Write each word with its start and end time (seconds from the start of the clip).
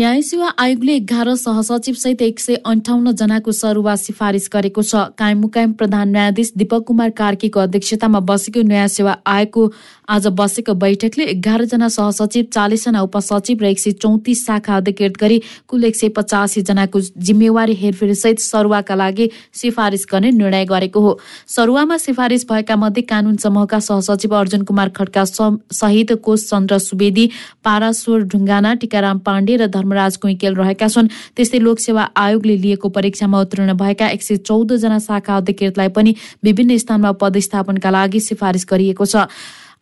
न्याय 0.00 0.20
सेवा 0.22 0.48
आयोगले 0.58 0.92
एघार 0.96 1.28
सहसचिव 1.36 1.94
सहित 1.94 2.22
एक 2.22 2.38
सय 2.40 2.54
अन्ठाउन्न 2.64 3.10
जनाको 3.12 3.52
सरुवा 3.52 3.96
सिफारिस 3.96 4.48
गरेको 4.52 4.82
छ। 4.82 4.96
कायम 5.12 5.40
मुकायम 5.40 5.72
प्रधान 5.76 6.08
न्यायाधीश 6.10 6.52
दीपक 6.56 6.84
कुमार 6.88 7.10
कार्कीको 7.12 7.60
अध्यक्षतामा 7.60 8.20
बसेको 8.24 8.62
न्याय 8.64 8.88
सेवा 8.88 9.16
आयोगको 9.28 9.62
आज 10.08 10.26
बसेको 10.32 10.74
बैठकले 10.74 11.24
एघारजना 11.32 11.88
सहसचिव 11.90 12.46
चालिसजना 12.48 13.00
उपसचिव 13.02 13.58
र 13.60 13.66
एक 13.66 13.78
सय 13.78 13.92
चौतिस 14.00 14.44
शाखा 14.46 14.76
अधिकृत 14.76 15.18
गरी 15.20 15.38
कुल 15.68 15.84
एक 15.84 15.96
सय 15.96 16.08
पचासी 16.16 16.62
जनाको 16.62 17.00
जिम्मेवारी 17.20 17.74
हेरफेरसहित 17.82 18.40
सरुवाका 18.40 18.94
लागि 18.94 19.28
सिफारिस 19.60 20.06
गर्ने 20.12 20.30
निर्णय 20.30 20.64
गरेको 20.64 21.00
हो। 21.00 21.12
सरुवामा 21.56 21.96
सिफारिस 21.98 22.46
भएका 22.48 22.76
मध्ये 22.76 23.02
कानून 23.04 23.36
समूहका 23.36 23.80
सहसचिव 23.82 24.34
अर्जुन 24.38 24.64
कुमार 24.64 24.88
खड्का 24.96 25.24
सहित 25.26 26.16
कोष 26.24 26.48
चन्द्र 26.48 26.78
सुवेदी 26.80 27.28
पाराश्वर 27.64 28.26
ढुङ्गाना 28.32 28.74
टीकाराम 28.80 29.18
पाण्डे 29.28 29.56
र 29.56 29.66
धर्मराज 29.90 30.16
कुइकेल 30.16 30.54
रहेका 30.54 30.88
छन्। 30.88 31.08
त्यस्तै 31.36 31.58
लोकसेवा 31.58 32.02
आयोगले 32.16 32.56
लिएको 32.56 32.88
परीक्षामा 32.88 33.40
उत्तीर्ण 33.40 33.74
भएका 33.74 34.06
एक 34.08 34.22
सय 34.22 34.36
चौधजना 34.38 34.98
शाखा 35.00 35.36
अधिकृतलाई 35.36 35.88
पनि 35.90 36.14
विभिन्न 36.44 36.78
स्थानमा 36.78 37.12
पदस्थापनका 37.18 37.90
लागि 37.90 38.20
सिफारिस 38.20 38.66
गरिएको 38.70 39.04
छ। 39.04 39.26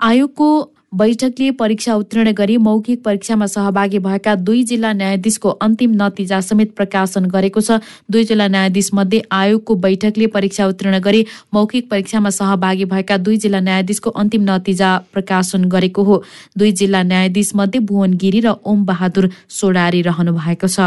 आयोगको 0.01 0.49
बैठकले 0.93 1.51
परीक्षा 1.53 1.95
उत्तीर्ण 1.95 2.33
गरी 2.33 2.57
मौखिक 2.57 3.03
परीक्षामा 3.05 3.47
सहभागी 3.47 3.99
भएका 3.99 4.35
दुई 4.37 4.63
जिल्ला 4.65 4.93
न्यायाधीशको 4.93 5.49
अन्तिम 5.61 5.93
नतिजा 5.95 6.41
समेत 6.41 6.73
प्रकाशन 6.77 7.25
गरेको 7.29 7.61
छ। 7.61 7.77
दुई 8.11 8.25
जिल्ला 8.25 8.47
न्यायाधीश 8.49 8.89
मध्ये 8.95 9.21
आयोगको 9.31 9.75
बैठकले 9.77 10.27
परीक्षा 10.29 10.67
उत्तीर्ण 10.67 11.01
गरी 11.01 11.25
मौखिक 11.55 11.91
परीक्षामा 11.91 12.31
सहभागी 12.31 12.85
भएका 12.89 13.17
दुई 13.19 13.37
जिल्ला 13.37 13.61
न्यायाधीशको 13.61 14.11
अन्तिम 14.17 14.51
नतिजा 14.51 14.97
प्रकाशन 15.13 15.69
गरेको 15.69 16.03
हो। 16.03 16.23
दुई 16.57 16.73
जिल्ला 16.73 17.03
न्यायाधीश 17.05 17.55
मध्ये 17.55 17.81
भुवन 17.85 18.17
गिरी 18.17 18.41
र 18.41 18.57
ओम 18.65 18.85
बहादुर 18.87 19.31
सोडारी 19.51 20.03
रहनु 20.03 20.33
भएको 20.33 20.67
छ। 20.69 20.81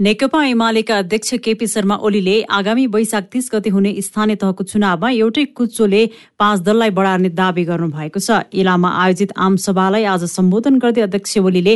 नेकपा 0.00 0.42
एमालेका 0.44 0.96
अध्यक्ष 0.98 1.34
केपी 1.44 1.66
शर्मा 1.66 1.96
ओलीले 2.02 2.40
आगामी 2.50 2.86
वैशाख 2.94 3.24
तीस 3.32 3.48
गते 3.52 3.70
हुने 3.70 3.90
स्थानीय 4.02 4.36
तहको 4.36 4.64
चुनावमा 4.64 5.10
एउटै 5.10 5.44
कुच्चोले 5.54 6.00
पाँच 6.38 6.60
दललाई 6.60 6.90
बढार्ने 6.90 7.28
दावी 7.30 7.64
गर्नु 7.64 7.86
भएको 7.88 8.18
छ 8.18 8.38
इलामा 8.52 8.90
आयोजित 9.02 9.32
आमसभालाई 9.38 10.04
आज 10.04 10.24
सम्बोधन 10.26 10.78
गर्दै 10.82 11.02
अध्यक्ष 11.02 11.36
ओलीले 11.40 11.74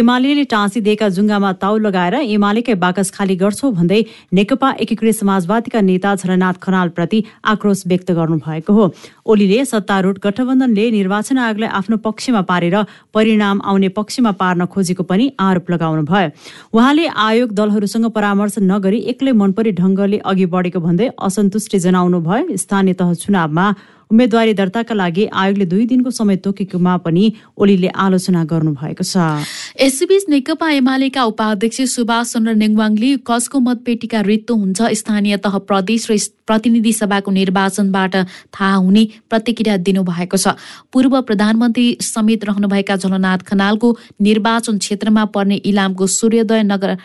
एमाले 0.00 0.44
टाँसिदिएका 0.48 1.08
जुङ्गामा 1.16 1.52
ताउ 1.60 1.76
लगाएर 1.78 2.14
एमालेकै 2.14 2.74
बाकस 2.80 3.10
खाली 3.12 3.36
गर्छौ 3.36 3.70
भन्दै 3.72 4.00
नेकपा 4.32 4.72
एकीकृत 4.80 5.20
समाजवादीका 5.20 5.80
नेता 5.90 6.14
झलनाथ 6.16 6.62
खनालप्रति 6.62 7.22
आक्रोश 7.52 7.84
व्यक्त 7.86 8.12
गर्नुभएको 8.12 8.72
हो। 8.72 8.88
ओलीले 9.28 9.64
सत्तारूढ 9.66 10.22
गठबन्धनले 10.24 10.90
निर्वाचन 10.96 11.38
आयोगलाई 11.44 11.70
आफ्नो 11.82 12.00
पक्षमा 12.08 12.42
पारेर 12.48 12.80
परिणाम 13.14 13.60
आउने 13.68 13.88
पक्षमा 14.00 14.32
पार्न 14.40 14.66
खोजेको 14.72 15.08
पनि 15.12 15.30
आरोप 15.42 15.70
लगाउनु 15.70 16.08
भयो 16.08 16.32
उहाँले 16.72 17.06
आयोग 17.28 17.56
दलहरूसँग 17.58 18.06
परामर्श 18.16 18.58
नगरी 18.62 18.98
एक्लै 19.12 19.32
मनपरी 19.42 19.70
ढङ्गले 19.82 20.18
अघि 20.24 20.46
बढेको 20.54 20.80
भन्दै 20.80 21.10
असन्तुष्टि 21.28 21.78
जनाउनु 21.84 22.18
भयो। 22.22 22.56
स्थानीय 22.56 22.94
तह 22.94 23.14
चुनावमा 23.22 23.66
उम्मेद्वारी 24.10 24.52
दर्ताका 24.56 24.94
लागि 24.94 25.24
आयोगले 25.36 25.64
दुई 25.68 25.84
दिनको 25.86 26.10
समय 26.10 26.36
तोकेकोमा 26.40 26.96
पनि 27.04 27.24
ओलीले 27.60 27.88
आलोचना 28.04 28.44
गर्नु 28.48 28.72
भएको 28.72 29.04
छ। 29.04 29.44
यसैबीच 29.76 30.24
नेकपा 30.32 30.68
एमालेका 30.72 31.24
उपाध्यक्ष 31.28 31.80
सुभाष 31.92 32.32
चन्द्र 32.32 32.54
नेङवाङले 32.56 33.10
कसको 33.28 33.60
मतपेटिका 33.60 34.20
रित्तो 34.24 34.54
हुन्छ 34.54 34.78
स्थानीय 35.00 35.36
तह 35.44 35.58
प्रदेश 35.68 36.08
र 36.10 36.16
प्रतिनिधि 36.48 36.92
सभाको 36.94 37.30
निर्वाचनबाट 37.30 38.14
थाहा 38.56 38.74
हुने 38.80 39.04
प्रतिक्रिया 39.28 39.76
दिनुभएको 39.84 40.36
छ। 40.40 40.56
पूर्व 40.88 41.20
प्रधानमन्त्री 41.28 41.86
समेत 42.00 42.48
रहनुभएका 42.48 42.96
झलनाथ 42.96 43.44
खनालको 43.44 43.88
निर्वाचन 44.24 44.78
क्षेत्रमा 44.80 45.24
पर्ने 45.36 45.56
इलामको 45.68 46.06
सूर्योदय 46.08 46.62
नगर 46.64 46.96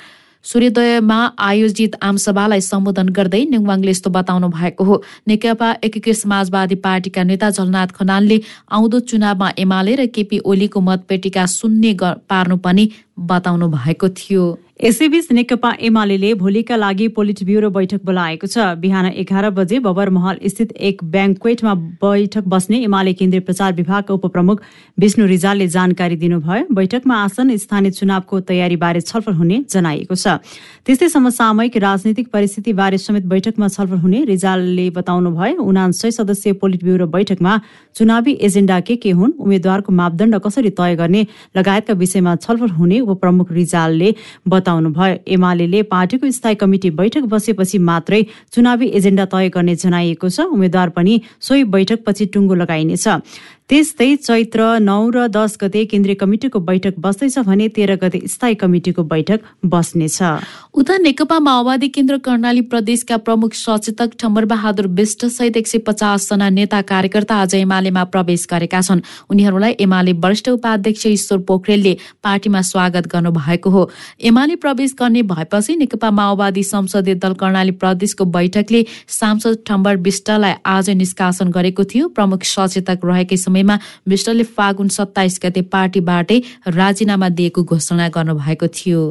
सूर्योदयमा 0.44 1.20
आयोजित 1.40 1.96
आमसभालाई 2.04 2.62
सम्बोधन 2.62 3.10
गर्दै 3.10 3.44
नेङवाङले 3.52 3.92
यस्तो 3.92 4.10
बताउनु 4.10 4.48
भएको 4.52 4.84
हो। 4.84 4.96
नेकपा 5.28 5.70
एकीकृत 5.84 6.16
समाजवादी 6.18 6.76
पार्टीका 6.84 7.24
नेता 7.24 7.50
झलनाथ 7.50 7.96
खनालले 7.96 8.38
आउँदो 8.72 9.00
चुनावमा 9.08 9.48
एमाले 9.58 9.96
र 9.96 10.06
केपी 10.12 10.38
ओलीको 10.44 10.80
मतपेटिका 10.82 11.46
शून्य 11.48 11.96
पार्नु 12.28 12.58
पनि 12.60 12.90
बताउनु 13.16 13.68
भएको 13.72 14.10
थियो। 14.12 14.44
यसैबीच 14.84 15.32
नेकपा 15.32 15.70
एमाले 15.80 16.34
भोलिका 16.36 16.76
लागि 16.76 17.08
पोलिट 17.16 17.44
ब्युरो 17.46 17.70
बैठक 17.72 18.04
बोलाएको 18.04 18.48
छ। 18.48 18.64
बिहान 18.78 19.06
एघार 19.16 19.50
बजे 19.56 19.78
बबर 19.80 20.10
महल 20.12 20.40
स्थित 20.46 20.72
एक 20.88 21.04
ब्याङ्कवेटमा 21.08 21.74
बैठक 22.04 22.44
बस्ने 22.46 22.80
एमाले 22.84 23.14
केन्द्रीय 23.16 23.42
प्रचार 23.42 23.74
विभागका 23.74 24.14
उपप्रमुख 24.14 24.62
विष्णु 25.00 25.26
रिजालले 25.26 25.68
जानकारी 25.76 26.16
दिनुभयो। 26.20 26.66
बैठकमा 26.76 27.16
आसन 27.18 27.56
स्थानीय 27.58 27.92
चुनावको 27.92 28.40
तयारीबारे 28.44 29.02
छलफल 29.04 29.34
हुने 29.34 29.64
जनाइएको 29.72 30.16
छ। 30.16 30.44
त्यस्तै 30.84 31.10
समसामयिक 31.16 31.78
राजनीतिक 31.80 32.28
परिस्थितिबारे 32.36 32.98
समेत 32.98 33.24
बैठकमा 33.32 33.68
छलफल 33.70 34.04
हुने 34.04 34.24
रिजालले 34.26 34.90
बताउनु 35.00 35.32
भयो 35.32 35.64
उनासय 35.64 36.12
सदस्यीय 36.12 36.60
पोलिट 36.60 36.84
ब्युरो 36.84 37.08
बैठकमा 37.08 37.54
चुनावी 37.96 38.34
एजेन्डा 38.44 38.80
के 38.84 38.96
के 39.00 39.16
हुन् 39.16 39.32
उम्मेद्वारको 39.40 39.96
मापदण्ड 39.96 40.44
कसरी 40.44 40.76
तय 40.76 40.96
गर्ने 41.00 41.26
लगायतका 41.56 41.94
विषयमा 42.04 42.36
छलफल 42.44 42.76
हुने 42.82 43.00
उपप्रमुख 43.08 43.52
रिजालले 43.62 44.14
बताउनुभयो 44.74 45.18
एमाले 45.28 45.82
पार्टीको 45.86 46.32
स्थायी 46.32 46.56
कमिटी 46.56 46.90
बैठक 46.90 47.24
बसेपछि 47.30 47.78
मात्रै 47.80 48.22
चुनावी 48.54 48.88
एजेन्डा 48.90 49.26
तय 49.26 49.50
गर्ने 49.50 49.76
जनाइएको 49.76 50.30
छ। 50.30 50.50
उम्मेद्वार 50.50 50.90
पनि 50.90 51.14
सोही 51.40 51.64
बैठकपछि 51.70 52.26
टुङ्गो 52.34 52.56
लगाइनेछ। 52.56 53.06
त्यस्तै 53.70 54.16
चैत्र 54.18 54.64
नौ 54.84 54.96
र 55.10 55.28
दस 55.32 55.56
गते 55.60 55.82
केन्द्रीय 55.92 56.16
कमिटिको 56.16 56.60
बैठक 56.62 56.96
बस्दैछ 57.00 57.38
भने 57.48 57.68
तेह्र 57.76 57.96
गते 57.98 58.20
स्थायी 58.28 58.56
कमिटिको 58.56 59.04
बैठक 59.04 59.40
बस्नेछ। 59.66 60.18
उता 60.76 60.98
नेकपा 61.00 61.38
माओवादी 61.40 61.88
केन्द्र 61.90 62.18
कर्णाली 62.20 62.62
प्रदेशका 62.68 63.18
प्रमुख 63.20 63.54
सचेतक 63.56 64.18
ठम्बर 64.20 64.46
बहादुर 64.46 64.88
विष्ट 64.94 65.26
सहित 65.28 65.58
एक 65.58 65.68
सय 65.68 65.78
पचासजना 65.88 66.50
नेता 66.50 66.82
कार्यकर्ता 66.84 67.36
आज 67.38 67.56
एमालेमा 67.56 68.04
प्रवेश 68.12 68.46
गरेका 68.52 68.82
छन्। 68.82 69.02
उनीहरूलाई 69.32 69.76
एमाले 69.80 70.14
वरिष्ठ 70.20 70.50
उपाध्यक्ष 70.50 71.06
ईश्वर 71.08 71.40
पोखरेलले 71.48 71.96
पार्टीमा 72.24 72.62
स्वागत 72.64 73.08
गर्नु 73.08 73.32
भएको 73.32 73.70
हो। 73.70 73.90
एमाले 74.28 74.56
प्रवेश 74.60 74.96
गर्ने 75.00 75.24
भएपछि 75.32 75.76
नेकपा 75.78 76.12
माओवादी 76.12 76.64
संसदीय 76.66 77.16
दल 77.16 77.34
कर्णाली 77.40 77.72
प्रदेशको 77.80 78.26
बैठकले 78.28 78.86
सांसद 79.08 79.64
ठम्बर 79.64 80.04
विष्टलाई 80.04 80.54
आज 80.68 80.90
निष्कासन 81.00 81.56
गरेको 81.56 81.84
थियो। 81.88 82.08
प्रमुख 82.12 82.44
सचेतक 82.44 83.00
रहेकै 83.06 83.38
समयमा 83.54 83.78
विष्टले 84.10 84.44
फागुन 84.58 84.88
सत्ताइस 84.90 85.40
गते 85.44 85.62
पार्टीबाटै 85.70 86.40
राजीनामा 86.74 87.30
दिएको 87.38 87.64
घोषणा 87.64 88.08
गर्नुभएको 88.10 88.68
थियो। 88.74 89.02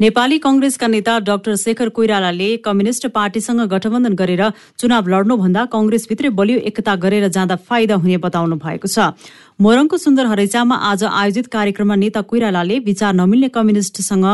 नेपाली 0.00 0.38
कंग्रेसका 0.38 0.86
नेता 0.86 1.18
डाक्टर 1.26 1.54
शेखर 1.58 1.88
कोइरालाले 1.90 2.48
कम्युनिष्ट 2.64 3.06
पार्टीसँग 3.10 3.60
गठबन्धन 3.68 4.14
गरेर 4.14 4.42
चुनाव 4.78 5.08
लड्नुभन्दा 5.10 5.64
कंग्रेसभित्रै 5.74 6.30
बलियो 6.38 6.58
एकता 6.70 6.94
गरेर 7.04 7.28
जाँदा 7.28 7.56
फाइदा 7.66 7.94
हुने 7.98 8.16
बताउनु 8.22 8.56
भएको 8.56 8.88
छ। 8.88 9.10
मोरङको 9.58 9.96
सुन्दर 9.98 10.26
हरैचामा 10.26 10.74
आज 10.88 11.02
आयोजित 11.04 11.46
कार्यक्रममा 11.52 11.94
नेता 11.96 12.20
कोइरालाले 12.22 12.78
विचार 12.80 13.14
नमिल्ने 13.14 13.48
कम्युनिस्टसँग 13.48 14.26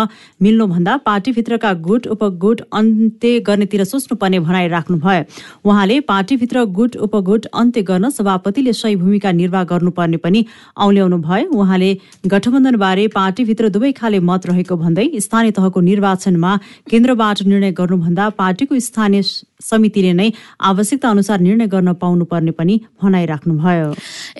मिल्नुभन्दा 0.42 0.96
पार्टीभित्रका 1.06 1.72
गुट 1.86 2.06
उपगुट 2.14 2.60
अन्त्य 2.72 3.38
गर्नेतिर 3.40 3.84
सोच्नुपर्ने 3.84 4.38
भनाइ 4.40 4.68
राख्नुभयो। 4.68 5.22
उहाँले 5.64 5.98
पार्टीभित्र 6.10 6.64
गुट 6.76 6.96
उपगुट 7.06 7.46
अन्त्य 7.54 7.82
गर्न 7.82 8.10
सभापतिले 8.10 8.72
सही 8.74 8.96
भूमिका 8.96 9.32
निर्वाह 9.32 9.64
गर्नुपर्ने 9.72 10.16
पनि 10.20 10.44
औल्याउनु 10.76 11.18
भयो। 11.24 11.48
उहाँले 11.54 11.90
गठबन्धनबारे 12.26 13.08
पार्टीभित्र 13.16 13.68
दुवै 13.70 13.92
खाले 13.96 14.20
मत 14.20 14.46
रहेको 14.46 14.76
भन्दै 14.76 15.08
स्थानीय 15.20 15.56
तहको 15.56 15.80
निर्वाचनमा 15.88 16.52
केन्द्रबाट 16.90 17.42
निर्णय 17.48 17.72
गर्नुभन्दा 17.80 18.28
पार्टीको 18.36 18.78
स्थानीय 18.90 19.22
समितिले 19.64 20.12
नै 20.12 20.28
आवश्यकता 20.62 21.08
अनुसार 21.10 21.40
निर्णय 21.40 21.66
गर्न 21.66 21.92
पाउनुपर्ने 21.94 22.50
पनि 22.52 22.80
भनाइराख्नुभयो। 23.02 23.88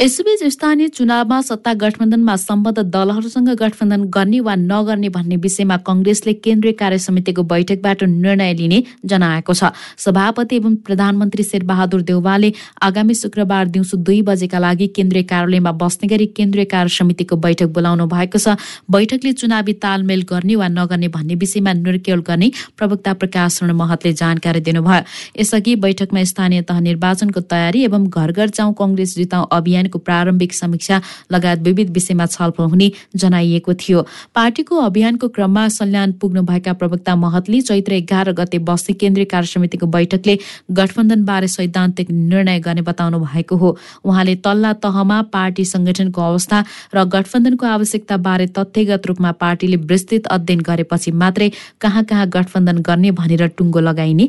यसैबीच 0.03 0.43
स्थानीय 0.53 0.89
चुनावमा 0.89 1.41
सत्ता 1.43 1.73
गठबन्धनमा 1.75 2.37
सम्बद्ध 2.39 2.79
दलहरूसँग 2.87 3.49
गठबन्धन 3.55 4.03
गर्ने 4.11 4.41
वा 4.41 4.55
नगर्ने 4.55 5.09
भन्ने 5.09 5.37
विषयमा 5.39 5.77
कंग्रेसले 5.87 6.33
केन्द्रीय 6.45 6.73
कार्य 6.75 6.99
समितिको 6.99 7.43
बैठकबाट 7.45 8.03
निर्णय 8.05 8.53
लिने 8.55 8.83
जनाएको 9.05 9.55
छ। 9.55 9.73
सभापति 9.99 10.57
एवं 10.57 10.75
प्रधानमन्त्री 10.87 11.43
शेरबहादुर 11.45 12.03
देउवाले 12.03 12.53
आगामी 12.83 13.15
शुक्रबार 13.15 13.69
दिउँसो 13.69 13.97
दुई 13.99 14.21
बजेका 14.23 14.59
लागि 14.59 14.87
केन्द्रीय 14.97 15.23
कार्यालयमा 15.25 15.73
बस्ने 15.81 16.09
गरी 16.09 16.27
केन्द्रीय 16.37 16.65
कार्य 16.67 16.95
समितिको 16.95 17.37
बैठक 17.37 17.69
बोलाउनु 17.73 18.07
भएको 18.07 18.39
छ। 18.39 18.57
बैठकले 18.91 19.33
चुनावी 19.33 19.73
तालमेल 19.81 20.23
गर्ने 20.31 20.55
वा 20.57 20.69
नगर्ने 20.71 21.09
भन्ने 21.09 21.35
विषयमा 21.37 21.73
निर्क्योल 21.75 22.21
गर्ने 22.23 22.51
प्रवक्ता 22.77 23.13
प्रकाश 23.15 23.63
महतले 23.65 24.13
जानकारी 24.13 24.61
दिनुभयो। 24.61 25.03
यसअघि 25.41 25.75
बैठकमा 25.77 26.23
स्थानीय 26.25 26.63
तह 26.63 26.81
निर्वाचनको 26.81 27.41
तयारी 27.51 27.83
एवं 27.85 28.07
घर 28.07 28.33
घर 28.33 28.49
जाउँ 28.51 28.75
कङ्ग्रेस 28.79 29.15
जिताउँ 29.17 29.47
अभियानको 29.53 29.99
प्रारम्भिक 30.01 30.55
समीक्षा 30.55 31.01
लगायत 31.33 31.61
विविध 31.63 31.91
विषयमा 31.91 32.27
छलफल 32.27 32.65
हुने 32.71 32.91
जनाइएको 33.17 33.75
थियो। 33.77 34.07
पार्टीको 34.35 34.77
अभियानको 34.83 35.29
क्रममा 35.29 35.67
सल्यान 35.71 36.13
पुग्नुभएका 36.21 36.73
प्रवक्ता 36.75 37.15
महतले 37.17 37.61
चैत्र 37.63 37.93
एघार 37.95 38.33
गते 38.35 38.59
बस्ती 38.65 38.93
केन्द्रीय 38.95 39.25
कार्य 39.27 39.47
समितिको 39.47 39.87
बैठकले 39.89 40.39
गठबन्धनबारे 40.73 41.49
सैद्धान्तिक 41.49 42.11
निर्णय 42.11 42.59
गर्ने 42.61 42.83
बताउनु 42.83 43.19
भएको 43.21 43.57
हो। 43.57 43.77
उहाँले 44.05 44.35
तल्ला 44.45 44.73
तहमा 44.85 45.21
पार्टी 45.33 45.65
संगठनको 45.67 46.23
अवस्था 46.23 46.65
र 46.95 47.05
गठबन्धनको 47.15 47.67
आवश्यकताबारे 47.67 48.47
तथ्यगत 48.59 49.07
रूपमा 49.07 49.33
पार्टीले 49.41 49.77
विस्तृत 49.85 50.27
अध्ययन 50.29 50.61
गरेपछि 50.61 51.11
मात्रै 51.15 51.51
कहाँ 51.81 52.05
कहाँ 52.05 52.27
गठबन्धन 52.29 52.79
गर्ने 52.83 53.11
भनेर 53.21 53.47
टुङ्गो 53.59 53.81
लगाइने 53.81 54.29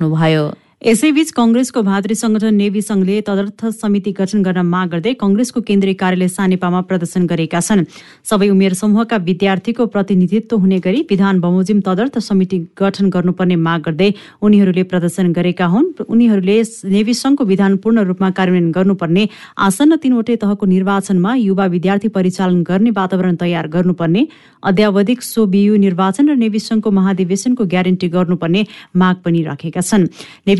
भनाइराख्नुभयो 0.00 0.50
यसैबीच 0.82 1.30
कंग्रेसको 1.32 1.82
भातृ 1.82 2.14
संगठन 2.14 2.54
नेवी 2.54 2.80
संघले 2.80 3.20
तदर्थ 3.26 3.64
समिति 3.74 4.10
गठन 4.12 4.42
गर्न 4.42 4.60
माग 4.64 4.88
गर्दै 4.88 5.12
कंग्रेसको 5.14 5.60
केन्द्रीय 5.60 5.94
कार्यालय 5.94 6.28
सानेपामा 6.28 6.80
प्रदर्शन 6.84 7.26
गरेका 7.26 7.60
छन्। 7.60 7.84
सबै 8.22 8.48
उमेर 8.48 8.74
समूहका 8.76 9.16
विद्यार्थीको 9.24 9.86
प्रतिनिधित्व 9.86 10.56
हुने 10.56 10.78
गरी 10.78 11.00
विधान 11.10 11.40
बमोजिम 11.40 11.80
तदर्थ 11.80 12.18
समिति 12.20 12.58
गठन 12.78 13.08
गर्नुपर्ने 13.08 13.56
माग 13.56 13.80
गर्दै 13.86 14.12
उनीहरूले 14.42 14.82
प्रदर्शन 14.92 15.32
गरेका 15.32 15.66
हुन्। 15.66 15.88
उनीहरूले 16.06 16.58
नेवी 16.92 17.14
संघको 17.14 17.44
विधान 17.44 17.76
पूर्ण 17.80 18.04
रूपमा 18.04 18.30
कार्यान्वयन 18.36 18.70
गर्नुपर्ने 18.76 19.28
आसन्न 19.58 19.96
तीनवटै 19.96 20.36
तहको 20.44 20.66
निर्वाचनमा 20.66 21.34
युवा 21.40 21.66
विद्यार्थी 21.74 22.08
परिचालन 22.12 22.62
गर्ने 22.62 22.90
वातावरण 22.92 23.34
तयार 23.40 23.68
गर्नुपर्ने 23.72 24.26
अध्यावधिक 24.62 25.22
सो 25.22 25.46
बियु 25.48 25.76
निर्वाचन 25.78 26.28
र 26.28 26.36
नेवी 26.36 26.60
संघको 26.60 26.90
महाधिवेशनको 27.00 27.64
ग्यारेन्टी 27.64 28.08
गर्नुपर्ने 28.12 28.66
माग 28.94 29.16
पनि 29.24 29.42
राखेका 29.42 29.80
छन्। 29.80 30.08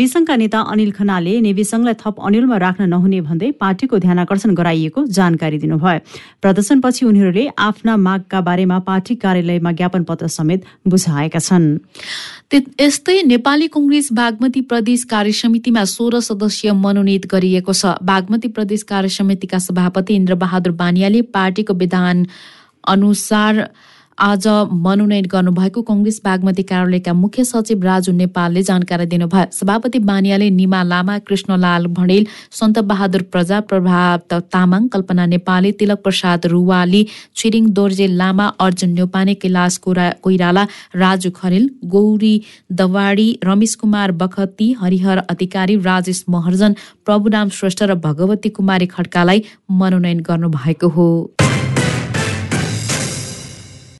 संघका 0.08 0.36
नेता 0.36 0.60
अनिल 0.72 0.90
खनाले 0.92 1.40
नेवी 1.40 1.64
संघलाई 1.64 1.94
थप 1.94 2.16
अनिलमा 2.20 2.56
राख्न 2.56 2.88
नहुने 2.88 3.20
भन्दै 3.20 3.50
पार्टीको 3.60 3.98
ध्यानकर्षण 3.98 4.54
गराइएको 4.54 5.04
जानकारी 5.08 5.58
दिनुभयो। 5.58 5.98
प्रदर्शनपछि 6.42 7.06
उनीहरूले 7.06 7.46
आफ्ना 7.58 7.96
मागका 7.96 8.40
बारेमा 8.40 8.78
पार्टी 8.88 9.14
कार्यालयमा 9.16 9.72
ज्ञापन 9.72 10.02
पत्र 10.04 10.26
समेत 10.28 10.64
बुझाएका 10.88 11.38
छन्। 11.38 11.66
यस्तै 12.80 13.22
नेपाली 13.22 13.68
कङ्ग्रेस 13.68 14.08
बागमती 14.12 14.60
प्रदेश 14.70 15.04
कार्य 15.04 15.32
समितिमा 15.32 15.84
सोह्र 15.86 16.20
सदस्यीय 16.20 16.72
मनोनित 16.74 17.26
गरिएको 17.26 17.72
छ। 17.72 17.98
बागमती 18.02 18.48
प्रदेश 18.48 18.82
कार्य 18.82 19.08
समितिका 19.08 19.58
सभापति 19.58 20.14
इन्द्रबहादुर 20.14 20.72
बानियाले 20.72 21.22
पार्टीको 21.34 21.74
विधान 21.74 22.26
अनुसार 22.86 23.54
आज 24.18 24.46
मनोनयन 24.84 25.26
गर्नुभएको 25.28 25.80
कङ्ग्रेस 25.82 26.20
बागमती 26.24 26.62
कार्यालयका 26.62 27.12
मुख्य 27.14 27.44
सचिव 27.44 27.82
राजु 27.84 28.12
नेपालले 28.12 28.62
जानकारी 28.62 29.06
दिनुभयो। 29.06 29.50
सभापति 29.52 29.98
बानियाले 30.00 30.48
निमा 30.50 30.82
लामा 30.82 31.18
कृष्णलाल 31.20 31.86
भणेल 31.92 32.26
सन्त 32.58 32.78
बहादुर 32.88 33.22
प्रजा 33.32 33.60
प्रभात 33.68 34.34
तामाङ 34.52 34.88
कल्पना 34.88 35.26
नेपाली 35.26 35.72
तिलक 35.74 36.02
प्रसाद 36.02 36.46
रुवाली 36.46 37.06
छिरिङ 37.36 37.68
दोर्जे 37.76 38.06
लामा 38.16 38.46
अर्जुन 38.60 38.90
न्यौपाने 38.94 39.34
कैलाश 39.36 39.76
कोइराला 39.84 40.66
राजु 40.96 41.30
खरेल 41.36 41.68
गौरी 41.86 42.34
दवाडी 42.72 43.28
रमेश 43.44 43.74
कुमार 43.76 44.12
बखती 44.22 44.72
हरिहर 44.80 45.18
अधिकारी 45.28 45.76
राजेश 45.82 46.24
महर्जन 46.30 46.76
प्रभुराम 47.04 47.48
श्रेष्ठ 47.58 47.82
र 47.82 47.94
भगवती 48.08 48.48
कुमारी 48.50 48.86
खड्कालाई 48.88 49.44
मनोनयन 49.72 50.20
गर्नुभएको 50.28 50.88
हो। 50.88 51.10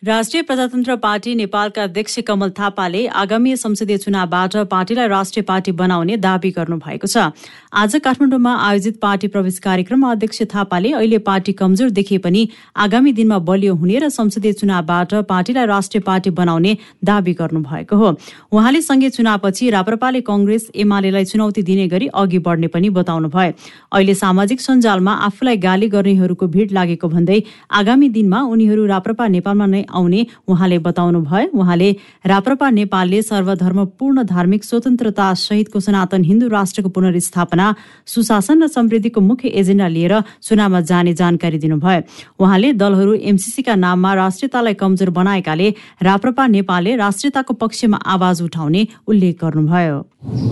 राष्ट्रिय 0.05 0.43
प्रजातन्त्र 0.43 0.95
पार्टी 0.97 1.35
नेपालका 1.35 1.83
अध्यक्ष 1.83 2.19
कमल 2.27 2.51
थापाले 2.51 3.07
आगामी 3.17 3.57
संसदीय 3.57 3.97
चुनावबाट 3.99 4.57
पार्टीलाई 4.71 5.09
राष्ट्रिय 5.09 5.43
पार्टी 5.43 5.73
बनाउने 5.73 6.17
दावी 6.17 6.51
गर्नु 6.51 6.77
भएको 6.77 7.07
छ। 7.07 7.33
आज 7.73 7.97
काठमाडौँमा 8.05 8.53
आयोजित 8.61 8.99
पार्टी 9.01 9.29
प्रवेश 9.29 9.59
कार्यक्रममा 9.59 10.11
अध्यक्ष 10.13 10.43
थापाले 10.55 10.93
अहिले 10.93 11.19
पार्टी 11.19 11.53
कमजोर 11.53 11.91
देखिए 11.91 12.19
पनि 12.19 12.49
आगामी 12.77 13.13
दिनमा 13.13 13.39
बलियो 13.41 13.75
हुने 13.75 13.99
र 13.99 14.09
संसदीय 14.11 14.53
चुनावबाट 14.53 15.15
पार्टीलाई 15.25 15.67
राष्ट्रिय 15.67 16.03
पार्टी 16.03 16.31
बनाउने 16.33 16.77
दावी 17.03 17.33
गर्नु 17.33 17.61
भएको 17.63 17.97
हो। 17.97 18.13
उहाँले 18.53 18.83
संघीय 18.83 19.11
चुनावपछि 19.11 19.71
राप्रपाले 19.71 20.21
कंग्रेस 20.23 20.71
एमालेलाई 20.77 21.25
चुनौती 21.25 21.63
दिने 21.63 21.89
गरी 21.89 22.07
अघि 22.15 22.39
बढ्ने 22.45 22.69
पनि 22.69 22.91
बताउनु 22.93 23.29
भयो 23.33 23.53
अहिले 23.93 24.15
सामाजिक 24.15 24.61
सञ्जालमा 24.61 25.13
आफूलाई 25.25 25.57
गाली 25.65 25.89
गर्नेहरूको 25.89 26.47
भिड 26.49 26.73
लागेको 26.73 27.09
भन्दै 27.09 27.43
आगामी 27.81 28.09
दिनमा 28.13 28.43
उनीहरू 28.53 28.87
राप्रपा 28.87 29.29
नेपालमा 29.35 29.67
नै 29.67 29.85
आउने 29.91 30.27
उहाँले 30.49 30.79
बताउनु 30.79 31.21
भयो 31.23 31.49
उहाँले 31.55 31.91
राप्रपा 32.27 32.71
नेपालले 32.71 33.23
सर्वधर्मपूर्ण 33.23 34.23
धार्मिक 34.25 34.65
स्वतन्त्रता 34.65 35.33
सहितको 35.37 35.81
सनातन 35.81 36.25
हिन्दू 36.25 36.49
राष्ट्रको 36.49 36.89
पुनर्स्थापना 36.89 37.67
सुशासन 38.07 38.63
र 38.63 38.69
समृद्धिको 38.69 39.21
मुख्य 39.21 39.49
एजेन्डा 39.61 39.89
लिएर 39.89 40.15
चुनावमा 40.43 40.81
जाने 40.81 41.15
जानकारी 41.15 41.59
दिनुभयो। 41.59 42.01
उहाँले 42.39 42.73
दलहरू 42.73 43.15
एमसिसीका 43.15 43.75
नाममा 43.77 44.15
राष्ट्रियतालाई 44.15 44.75
कमजोर 44.75 45.11
बनाएकाले 45.11 45.69
राप्रपा 46.03 46.47
नेपालले 46.47 46.97
राष्ट्रियताको 46.97 47.55
पक्षमा 47.55 47.97
आवाज 47.97 48.43
उठाउने 48.43 48.87
उल्लेख 49.07 49.35
गर्नुभयो। 49.45 49.97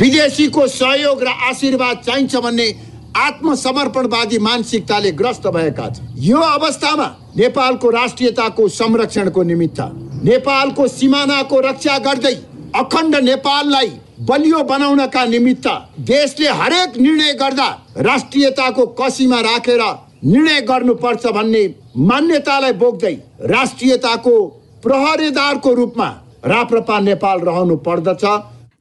विदेशीको 0.00 0.66
सहयोग 0.70 1.22
र 1.22 1.28
आशीर्वाद 1.50 1.96
चाहिन्छ 2.06 2.36
भन्ने 2.36 2.68
आत्मसमर्पणवादी 3.16 4.38
मानसिकताले 4.38 5.10
ग्रस्त 5.12 5.46
भएका 5.46 5.88
छन्। 5.88 6.06
यो 6.20 6.38
अवस्थामा 6.38 7.06
नेपालको 7.36 7.90
राष्ट्रियताको 7.90 8.68
संरक्षणको 8.70 9.42
निमित्त 9.42 9.80
नेपालको 10.24 10.86
सिमानाको 10.88 11.60
रक्षा 11.60 11.98
गर्दै 11.98 12.34
अखण्ड 12.74 13.16
नेपाललाई 13.24 13.90
बलियो 14.20 14.62
बनाउनका 14.64 15.24
निमित्त 15.24 15.66
देशले 16.08 16.48
हरेक 16.60 16.96
निर्णय 16.98 17.32
गर्दा 17.34 17.68
राष्ट्रियताको 17.98 18.86
कसीमा 19.00 19.40
राखेर 19.40 19.82
निर्णय 20.24 20.60
गर्नुपर्छ 20.60 21.26
भन्ने 21.26 21.62
मान्यतालाई 22.10 22.72
बोक्दै 22.82 23.14
राष्ट्रियताको 23.50 24.34
प्रहरीदारको 24.82 25.74
रूपमा 25.74 26.08
राप्रपा 26.46 26.98
नेपाल 27.00 27.40
रहनु 27.40 27.76
पर्दछ। 27.86 28.24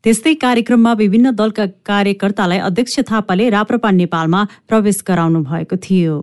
त्यस्तै 0.04 0.34
कार्यक्रममा 0.36 0.92
विभिन्न 0.94 1.32
दलका 1.32 1.66
कार्यकर्तालाई 1.88 2.60
अध्यक्ष 2.60 3.00
थापाले 3.10 3.50
राप्रपा 3.50 3.92
नेपालमा 3.92 4.42
प्रवेश 4.68 4.98
गराउनु 5.08 5.40
भएको 5.48 5.76
थियो। 5.86 6.16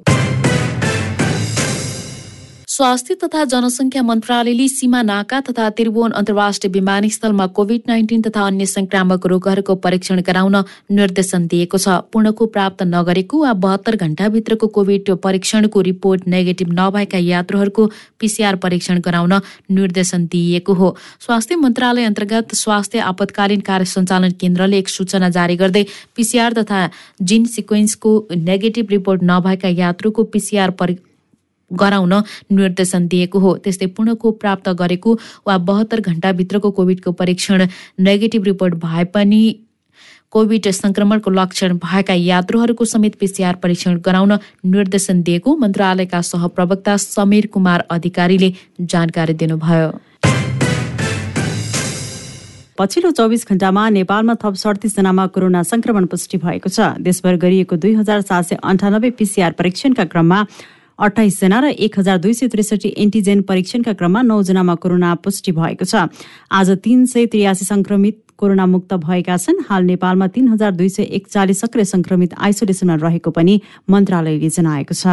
स्वास्थ्य 2.71 3.15
तथा 3.21 3.45
जनसङ्ख्या 3.51 4.03
मन्त्रालयले 4.03 4.67
सीमा 4.71 5.01
नाका 5.03 5.39
तथा 5.47 5.69
त्रिभुवन 5.79 6.11
अन्तर्राष्ट्रिय 6.19 6.71
विमानस्थलमा 6.73 7.47
कोभिड 7.57 7.83
नाइन्टिन 7.89 8.23
तथा 8.23 8.43
अन्य 8.47 8.67
संक्रामक 8.73 9.27
रोगहरूको 9.27 9.75
परीक्षण 9.87 10.21
गराउन 10.29 10.57
निर्देशन 10.99 11.47
दिएको 11.47 11.79
छ। 11.79 11.97
पूर्णको 12.13 12.47
प्राप्त 12.55 12.83
नगरेको 12.93 13.43
वा 13.43 13.53
बहत्तर 13.65 13.97
घण्टाभित्रको 13.99 14.67
कोभिड 14.79 15.11
परीक्षणको 15.19 15.81
रिपोर्ट 15.81 16.29
नेगेटिभ 16.29 16.71
नभएका 16.79 17.19
यात्रुहरूको 17.25 17.89
पिसिआर 18.21 18.63
परीक्षण 18.63 19.01
गराउन 19.01 19.35
निर्देशन 19.75 20.31
दिइएको 20.31 20.73
हो। 20.75 20.95
स्वास्थ्य 21.27 21.61
मन्त्रालय 21.67 22.05
अन्तर्गत 22.05 22.55
स्वास्थ्य 22.55 22.99
आपतकालीन 23.11 23.67
कार्य 23.67 23.93
सञ्चालन 23.97 24.39
केन्द्रले 24.41 24.79
एक 24.79 24.89
सूचना 24.91 25.35
जारी 25.35 25.57
गर्दै 25.59 25.87
पिसिआर 26.17 26.63
तथा 26.63 26.89
जिन 27.21 27.45
सिक्वेन्सको 27.51 28.19
नेगेटिभ 28.49 28.99
रिपोर्ट 28.99 29.31
नभएका 29.35 29.77
यात्रुको 29.77 30.31
पिसिआर 30.31 30.79
गराउन 31.73 32.13
निर्देशन 32.53 33.07
दिएको 33.09 33.39
हो। 33.39 33.57
त्यस्तै 33.57 33.87
पूर्णको 33.97 34.31
प्राप्त 34.43 34.69
गरेको 34.79 35.19
वा 35.47 35.59
बहत्तर 35.61 36.01
घण्टाभित्रको 36.03 36.71
कोभिडको 36.71 37.13
परीक्षण 37.13 37.67
नेगेटिभ 38.01 38.45
रिपोर्ट 38.45 38.75
भए 38.85 39.05
पनि 39.15 39.43
कोभिड 40.33 40.69
संक्रमणको 40.73 41.31
लक्षण 41.31 41.79
भएका 41.79 42.15
यात्रुहरूको 42.15 42.85
समेत 42.85 43.15
पिसिआर 43.21 43.55
परीक्षण 43.63 43.99
गराउन 43.99 44.33
निर्देशन 44.67 45.23
दिएको 45.23 45.57
मन्त्रालयका 45.57 46.21
सहप्रवक्ता 46.23 46.97
समीर 46.97 47.47
कुमार 47.47 47.85
अधिकारीले 47.91 48.53
जानकारी 48.83 49.35
दिनुभयो। 49.35 49.91
पछिल्लो 52.79 53.11
चौबिस 53.11 53.43
घण्टामा 53.49 53.89
नेपालमा 53.91 54.35
थप 54.41 54.55
सडतिसजनामा 54.57 55.27
कोरोना 55.27 55.63
संक्रमण 55.63 56.07
पुष्टि 56.07 56.39
भएको 56.39 56.69
छ। 56.71 56.97
देशभर 56.97 57.37
गरिएको 57.37 57.77
दुई 57.77 57.93
हजार 57.95 58.21
सात 58.21 58.45
सय 58.45 58.57
अन्ठानब्बे 58.65 59.11
पिसिआर 59.19 59.53
परीक्षणका 59.53 60.05
क्रममा 60.05 60.39
अठाइसजना 61.01 61.61
र 61.61 61.65
एक 61.81 61.99
हजार 61.99 62.19
दुई 62.19 62.33
सय 62.35 62.49
त्रिसठी 62.49 62.95
एन्टिजेन 62.97 63.43
परीक्षणका 63.43 63.93
क्रममा 63.93 64.23
नौजनामा 64.23 64.75
कोरोना 64.75 65.15
पुष्टि 65.25 65.53
भएको 65.53 65.85
छ। 65.85 66.09
आज 66.53 66.71
तीन 66.85 67.05
सय 67.07 67.27
त्रियासी 67.27 67.65
संक्रमित 67.65 68.17
कोरोना 68.37 68.67
मुक्त 68.67 68.95
भएका 69.01 69.37
छन्। 69.37 69.65
हाल 69.69 69.85
नेपालमा 69.85 70.27
तीन 70.29 70.49
हजार 70.49 70.71
दुई 70.73 70.89
सय 70.89 71.03
एकचालिस 71.19 71.61
सक्रिय 71.61 71.85
संक्रमित 71.85 72.35
आइसोलेसनमा 72.37 72.95
रहेको 73.01 73.31
पनि 73.31 73.61
मन्त्रालयले 73.91 74.49
जनाएको 74.51 74.95
छ। 74.95 75.07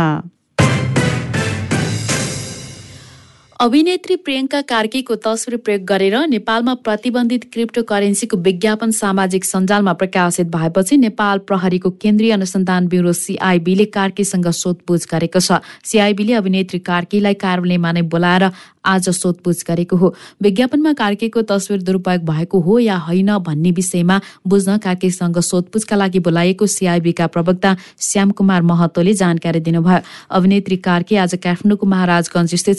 अभिनेत्री 3.59 4.15
प्रियङ्का 4.15 4.59
कार्कीको 4.69 5.15
तस्विर 5.17 5.57
प्रयोग 5.57 5.85
गरेर 5.89 6.15
नेपालमा 6.29 6.73
प्रतिबन्धित 6.85 7.43
क्रिप्टो 7.53 7.81
करेन्सीको 7.83 8.37
विज्ञापन 8.37 8.91
सामाजिक 8.93 9.45
सञ्जालमा 9.45 9.93
प्रकाशित 9.93 10.47
भएपछि 10.55 10.97
नेपाल 10.97 11.39
प्रहरीको 11.47 11.89
केन्द्रीय 12.03 12.31
अनुसन्धान 12.31 12.87
ब्युरो 12.87 13.13
सिआइबीले 13.17 13.85
कार्कीसँग 13.97 14.49
सोधपुछ 14.53 15.07
गरेको 15.11 15.39
छ। 15.39 15.57
सिआइबीले 15.83 16.33
अभिनेत्री 16.33 16.79
कार्कीलाई 16.85 17.33
कार्यालयमा 17.41 17.91
नै 17.91 18.01
बोलाएर 18.13 18.45
आज 18.87 19.09
सोधपुछ 19.11 19.63
गरेको 19.67 19.95
हो। 19.95 20.13
विज्ञापनमा 20.41 20.93
कार्कीको 20.93 21.41
तस्विर 21.43 21.81
दुरुपयोग 21.83 22.23
भएको 22.25 22.59
हो 22.59 22.79
या 22.79 22.97
होइन 22.97 23.37
भन्ने 23.39 23.71
विषयमा 23.71 24.19
बुझ्न 24.47 24.77
कार्कीसँग 24.79 25.39
सोधपुछका 25.41 25.95
लागि 25.95 26.19
बोलाइएको 26.19 26.65
सिआइबीका 26.67 27.27
प्रवक्ता 27.27 27.75
श्याम 27.99 28.31
कुमार 28.31 28.61
महतोले 28.63 29.13
जानकारी 29.15 29.59
दिनुभयो। 29.59 29.99
अभिनेत्री 30.31 30.77
कार्की 30.79 31.15
आज 31.17 31.35
काठमाडौँको 31.43 31.85
महाराजगञ्ज 31.87 32.55
स्थित 32.55 32.77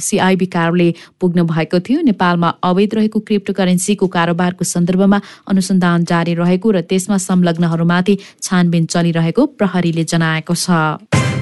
सिआइबी 0.00 0.46
कार्यालय 0.48 0.92
पुग्नु 1.20 1.44
भएको 1.46 1.80
थियो। 1.80 2.00
नेपालमा 2.02 2.48
अवैध 2.62 2.94
रहेको 2.94 3.20
क्रिप्टो 3.20 3.52
करेन्सीको 3.52 4.06
कारोबारको 4.08 4.64
सन्दर्भमा 4.64 5.20
अनुसन्धान 5.48 6.04
जारी 6.04 6.34
रहेको 6.34 6.70
र 6.70 6.80
त्यसमा 6.86 7.16
संलग्नहरूमाथि 7.18 8.18
छानबिन 8.42 8.86
चलिरहेको 8.86 9.46
प्रहरीले 9.58 10.04
जनाएको 10.06 10.54
छ। 10.54 11.37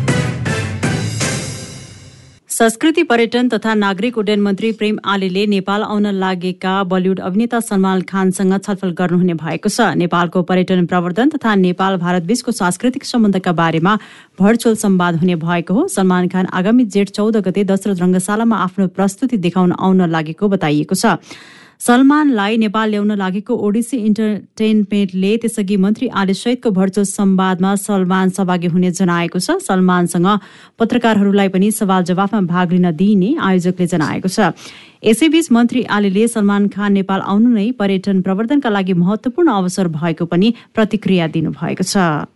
संस्कृति 2.57 3.03
पर्यटन 3.03 3.49
तथा 3.49 3.73
नागरिक 3.75 4.19
उड्डयन 4.19 4.41
मन्त्री 4.41 4.71
प्रेम 4.73 4.99
आलीले 5.05 5.45
नेपाल 5.47 5.83
आउन 5.83 6.07
लागेका 6.17 6.73
बलिउड 6.89 7.19
अभिनेता 7.21 7.59
सलमान 7.61 8.01
खानसँग 8.09 8.57
छलफल 8.59 8.91
गर्नुहुने 8.99 9.35
भएको 9.35 9.69
छ। 9.69 9.93
नेपालको 9.95 10.43
पर्यटन 10.43 10.87
प्रवर्धन 10.87 11.29
तथा 11.37 11.55
नेपाल 11.55 11.97
भारत 12.01 12.23
बीचको 12.25 12.53
सांस्कृतिक 12.53 13.05
सम्बन्धका 13.05 13.53
बारेमा 13.53 13.99
भर्चुअल 14.41 14.75
संवाद 14.75 15.21
हुने 15.21 15.37
भएको 15.37 15.75
हो। 15.75 15.87
सलमान 15.91 16.29
खान 16.29 16.47
आगामी 16.49 16.85
जेठ 16.89 17.11
चौध 17.11 17.37
गते 17.45 17.65
दशरथ 17.67 18.01
रङ्गशालामा 18.03 18.57
आफ्नो 18.65 18.89
प्रस्तुति 18.97 19.37
देखाउन 19.37 19.77
आउन 19.77 20.09
लागेको 20.09 20.49
बताइएको 20.49 20.95
छ। 20.97 21.21
सलमानलाई 21.81 22.57
नेपाल 22.57 22.91
ल्याउन 22.91 23.13
लागेको 23.19 23.55
ओडिसी 23.67 23.97
इन्टरटेनमेन्टले 24.09 25.37
त्यसअघि 25.43 25.77
मन्त्री 25.77 26.09
आदिसहितको 26.09 26.71
भर्चुअल 26.71 27.05
संवादमा 27.05 27.75
सलमान 27.77 28.29
सहभागी 28.33 28.67
हुने 28.73 28.91
जनाएको 28.91 29.39
छ। 29.39 29.61
सलमानसँग 29.61 30.29
पत्रकारहरूलाई 30.79 31.49
पनि 31.49 31.71
सवाल 31.71 32.03
जवाफमा 32.09 32.41
भाग 32.49 32.73
लिन 32.73 32.91
दिइने 32.97 33.31
आयोजकले 33.39 33.87
जनाएको 33.87 34.29
छ। 34.29 34.57
यसैबीच 35.05 35.53
मन्त्री 35.53 35.83
आलीले 35.85 36.29
सलमान 36.29 36.69
खान 36.73 36.93
नेपाल 36.93 37.21
आउनु 37.21 37.51
नै 37.55 37.71
पर्यटन 37.77 38.23
प्रवर्धनका 38.25 38.71
लागि 38.73 38.95
महत्वपूर्ण 38.97 39.49
अवसर 39.53 39.89
भएको 39.93 40.25
पनि 40.27 40.55
प्रतिक्रिया 40.75 41.27
दिनुभएको 41.29 41.85
छ। 41.85 42.33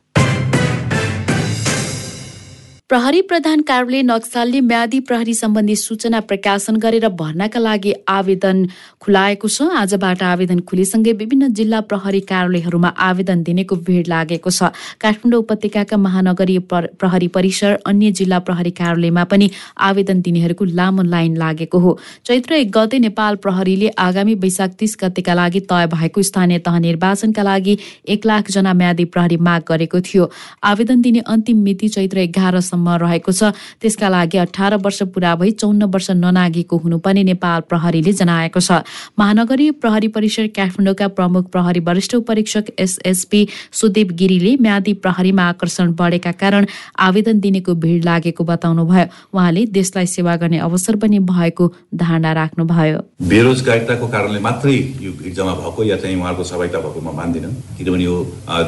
प्रहरी 2.90 3.20
प्रधान 3.22 3.60
कार्यालय 3.62 4.02
नक्सालले 4.02 4.60
म्यादी 4.60 4.98
प्रहरी 5.00 5.34
सम्बन्धी 5.34 5.74
सूचना 5.76 6.20
प्रकाशन 6.20 6.76
गरेर 6.76 7.08
भर्नाका 7.14 7.60
लागि 7.60 7.92
आवेदन 8.10 8.66
खुलाएको 8.98 9.48
छ। 9.48 9.62
आजबाट 9.78 10.22
आवेदन 10.26 10.60
खुलेसँगै 10.66 11.12
विभिन्न 11.14 11.52
जिल्ला 11.54 11.80
प्रहरी 11.86 12.20
कार्यालयहरूमा 12.26 12.88
आवेदन 12.98 13.42
दिनेको 13.46 13.76
भिड 13.86 14.08
लागेको 14.10 14.50
छ। 14.50 14.74
काठमाडौँ 14.98 15.38
उपत्यकाका 15.38 15.96
महानगरीय 15.96 16.58
प्रहरी 16.98 17.28
परिसर 17.30 17.78
अन्य 17.86 18.10
जिल्ला 18.18 18.38
प्रहरी 18.42 18.70
कार्यालयमा 18.82 19.24
पनि 19.30 19.50
आवेदन 19.78 20.20
दिनेहरूको 20.26 20.64
लामो 20.74 21.02
लाइन 21.14 21.36
लागेको 21.38 21.78
हो। 21.78 21.96
चैत्र 22.26 22.58
एक 22.58 22.74
गते 22.74 22.98
नेपाल 23.06 23.36
प्रहरीले 23.38 23.94
आगामी 24.00 24.34
वैशाख 24.42 24.74
तीस 24.82 24.96
गतेका 25.04 25.34
लागि 25.34 25.60
तय 25.70 25.86
भएको 25.94 26.26
स्थानीय 26.32 26.58
तह 26.66 26.78
निर्वाचनका 26.88 27.42
लागि 27.44 27.78
एक 28.10 28.26
लाख 28.26 28.50
जना 28.50 28.74
म्यादी 28.82 29.04
प्रहरी 29.14 29.36
माग 29.46 29.62
गरेको 29.70 30.00
थियो। 30.02 30.30
आवेदन 30.66 31.00
दिने 31.00 31.24
अन्तिम 31.30 31.62
मिति 31.62 31.88
चैत्र 31.90 32.26
एघारसम्म 32.26 32.78
सम्म 32.80 32.96
रहेको 32.96 33.32
छ। 33.32 33.52
त्यसका 33.80 34.08
लागि 34.08 34.38
अठार 34.38 34.76
वर्ष 34.80 35.02
पुरा 35.12 35.34
भई 35.36 35.50
चौन्न 35.52 35.84
वर्ष 35.92 36.10
ननागेको 36.16 36.76
हुनुपर्ने 36.76 37.22
नेपाल 37.28 37.60
प्रहरीले 37.68 38.12
जनाएको 38.12 38.60
छ। 38.60 38.80
महानगरीय 39.18 39.70
प्रहरी 39.76 40.08
परिषद 40.08 40.48
काठमाडौँका 40.56 41.08
प्रमुख 41.12 41.50
प्रहरी 41.52 41.80
वरिष्ठ 41.80 42.16
परीक्षक 42.24 42.72
एसएसपी 42.78 43.40
सुदेव 43.72 44.08
गिरीले 44.16 44.56
म्यादी 44.60 44.92
प्रहरीमा 44.96 45.44
आकर्षण 45.48 45.92
बढेका 45.92 46.32
कारण 46.32 46.66
आवेदन 46.98 47.40
दिनेको 47.40 47.74
भिड 47.76 48.04
लागेको 48.04 48.44
बताउनु 48.44 48.84
भयो 48.86 49.04
उहाँले 49.34 49.66
देशलाई 49.70 50.06
सेवा 50.08 50.36
गर्ने 50.40 50.58
अवसर 50.60 50.96
पनि 50.96 51.18
भएको 51.20 51.72
धारणा 51.94 52.32
राख्नुभयो। 52.32 52.98
बेरोजगारिताको 53.28 54.06
कारणले 54.08 54.40
मात्रै 54.40 54.76
यो 55.04 55.12
भिड 55.20 55.34
जम्मा 55.36 55.54
भएको 55.60 55.84
या 55.84 55.96
चाहिँ 56.00 56.16
उहाँहरूको 56.16 56.44
सहभागिता 56.44 56.78
भएको 56.80 57.00
म 57.00 57.14
मान्दिनँ। 57.16 57.52
किनभने 57.76 58.04
यो 58.04 58.16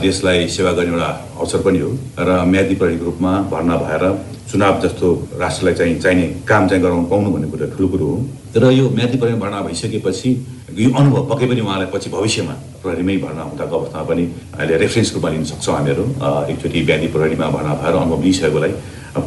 देशलाई 0.02 0.48
सेवा 0.52 0.72
गर्ने 0.72 0.92
एउटा 0.92 1.10
अवसर 1.40 1.60
पनि 1.64 1.78
हो 1.78 1.90
र 2.18 2.44
म्यादी 2.44 2.74
प्रहरीको 2.74 3.04
रूपमा 3.04 3.32
भर्ना 3.52 3.76
भएर 3.76 4.01
भएर 4.02 4.18
चुनाव 4.50 4.80
जस्तो 4.82 5.08
राष्ट्रलाई 5.40 5.74
चाहिँ 5.74 6.00
चाहिने 6.00 6.26
काम 6.48 6.68
चाहिँ 6.68 6.82
गराउनु 6.82 7.06
पाउनु 7.08 7.30
भन्ने 7.32 7.48
कुरा 7.50 7.66
ठुलो 7.76 7.88
कुरो 7.88 8.06
हो। 8.06 8.18
र 8.56 8.72
यो 8.72 8.88
म्यादी 8.90 9.18
प्रहरी 9.18 9.38
भर्ना 9.40 9.60
भइसकेपछि 9.62 10.30
यो 10.76 10.90
अनुभव 10.98 11.28
पक्कै 11.30 11.46
पनि 11.46 11.60
उहाँलाई 11.60 11.88
पछि 11.94 12.10
भविष्यमा 12.10 12.54
प्रहरीमै 12.82 13.16
भर्ना 13.24 13.42
हुँदाको 13.42 13.78
अवस्थामा 13.78 14.04
पनि 14.10 14.24
अहिले 14.58 14.76
रेफरेन्सको 14.82 15.16
रूपमा 15.16 15.30
लिन 15.32 15.44
सक्छौँ 15.52 15.74
हामीहरू। 15.76 16.04
एकचोटि 16.52 16.84
म्यादी 16.84 17.08
प्रहरीमा 17.14 17.46
भर्ना 17.56 17.74
भएर 17.80 17.94
अनुभव 18.02 18.22
लिइसकेकोलाई 18.22 18.72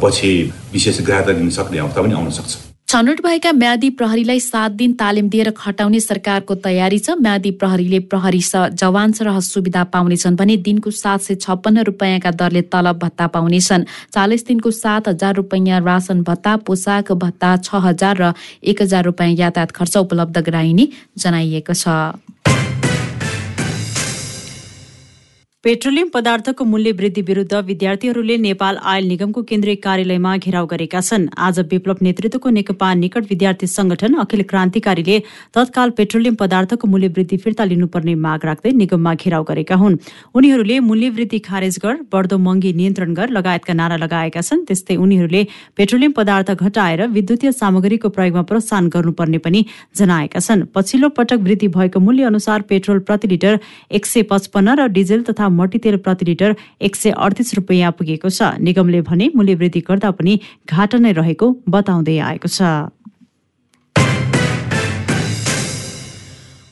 पछि 0.02 0.30
विशेष 0.72 1.00
ग्राहकता 1.06 1.32
दिन 1.32 1.50
सक्ने 1.58 1.78
अवस्था 1.78 2.02
पनि 2.02 2.14
आउन 2.14 2.30
सक्छ। 2.38 2.75
छनौट 2.88 3.20
भएका 3.22 3.50
म्यादी 3.52 3.88
प्रहरीलाई 3.90 4.40
सात 4.40 4.72
दिन 4.72 4.92
तालिम 4.94 5.28
दिएर 5.28 5.50
खटाउने 5.52 6.00
सरकारको 6.00 6.54
तयारी 6.62 6.98
छ। 6.98 7.18
म्यादी 7.18 7.50
प्रहरीले 7.58 7.98
प्रहरी 8.06 8.40
जवान 8.78 9.12
सरह 9.12 9.40
सुविधा 9.42 9.82
पाउनेछन् 9.90 10.36
भने 10.36 10.56
दिनको 10.62 10.90
सात 10.92 11.20
सय 11.20 11.34
छप्पन्न 11.34 11.82
रुपियाँका 11.90 12.30
दरले 12.30 12.62
तलब 12.70 12.98
भत्ता 13.02 13.26
पाउनेछन्। 13.34 13.84
चालिस 14.14 14.46
दिनको 14.46 14.70
सात 14.70 15.08
हजार 15.08 15.34
रुपियाँ 15.34 15.80
रासन 15.82 16.22
भत्ता 16.22 16.56
पोसाक 16.62 17.12
भत्ता 17.18 17.56
छ 17.58 17.82
हजार 17.82 18.22
र 18.22 18.32
एक 18.62 18.82
हजार 18.82 19.04
रुपियाँ 19.04 19.34
यातायात 19.34 19.70
खर्च 19.74 19.96
उपलब्ध 20.06 20.38
गराइने 20.46 20.88
जनाइएको 21.18 21.74
छ। 21.74 21.88
पेट्रोलियम 25.66 26.08
पदार्थको 26.08 26.64
मूल्य 26.64 26.90
वृद्धि 26.92 27.22
विरूद्ध 27.28 27.54
विद्यार्थीहरूले 27.66 28.36
नेपाल 28.38 28.76
आयल 28.82 29.06
निगमको 29.08 29.42
केन्द्रीय 29.42 29.74
कार्यालयमा 29.76 30.36
घेराउ 30.36 30.66
गरेका 30.66 31.00
छन्। 31.00 31.26
आज 31.36 31.58
विप्लव 31.70 32.02
नेतृत्वको 32.02 32.50
नेकपा 32.50 32.92
निकट 32.94 33.24
विद्यार्थी 33.30 33.66
संगठन 33.66 34.14
अखिल 34.22 34.42
क्रान्तिकारीले 34.44 35.18
तत्काल 35.54 35.90
पेट्रोलियम 35.96 36.34
पदार्थको 36.34 36.88
मूल्य 36.88 37.08
वृद्धि 37.16 37.36
फिर्ता 37.38 37.64
लिनुपर्ने 37.64 38.14
माग 38.26 38.44
राख्दै 38.44 38.72
निगममा 38.72 39.14
घेराउ 39.16 39.44
गरेका 39.44 39.74
हुन्। 39.74 39.96
उनीहरूले 40.34 40.78
मूल्य 40.82 41.08
वृद्धि 41.10 41.38
खारेज 41.48 41.78
गर 41.82 41.98
बढ्दो 42.12 42.38
महँगी 42.38 42.72
नियन्त्रण 42.74 43.14
गर 43.14 43.34
लगायतका 43.38 43.74
नारा 43.74 43.96
लगाएका 43.96 44.40
छन्। 44.42 44.64
त्यस्तै 44.70 44.96
उनीहरूले 44.98 45.42
पेट्रोलियम 45.76 46.12
पदार्थ 46.12 46.54
घटाएर 46.54 47.06
विद्युतीय 47.08 47.52
सामग्रीको 47.54 48.08
प्रयोगमा 48.10 48.42
प्रोत्साहन 48.52 48.92
गर्नुपर्ने 48.94 49.42
पनि 49.42 49.64
जनाएका 49.96 50.46
छन्। 50.46 50.64
पछिल्लो 50.70 51.08
पटक 51.18 51.42
वृद्धि 51.42 51.68
भएको 51.74 52.06
मूल्य 52.06 52.30
अनुसार 52.30 52.68
पेट्रोल 52.70 53.04
प्रति 53.10 53.34
लिटर 53.34 53.60
एक 53.92 54.06
सय 54.06 54.22
पचपन्न 54.30 54.78
र 54.78 54.88
डिजेल 54.94 55.22
तथा 55.24 55.54
मट्टीतेल 55.56 55.96
प्रति 56.04 56.24
लिटर 56.24 56.56
एक 56.80 56.96
सय 56.96 57.10
अडतिस 57.16 57.54
रुपियाँ 57.54 57.92
पुगेको 57.92 58.28
छ। 58.30 58.56
निगमले 58.60 59.00
भने 59.08 59.30
मूल्यवृद्धि 59.36 59.80
गर्दा 59.88 60.10
पनि 60.18 60.38
घाटा 60.68 60.98
नै 60.98 61.12
रहेको 61.12 61.46
बताउँदै 61.68 62.18
आएको 62.28 62.48
छ। 62.48 62.60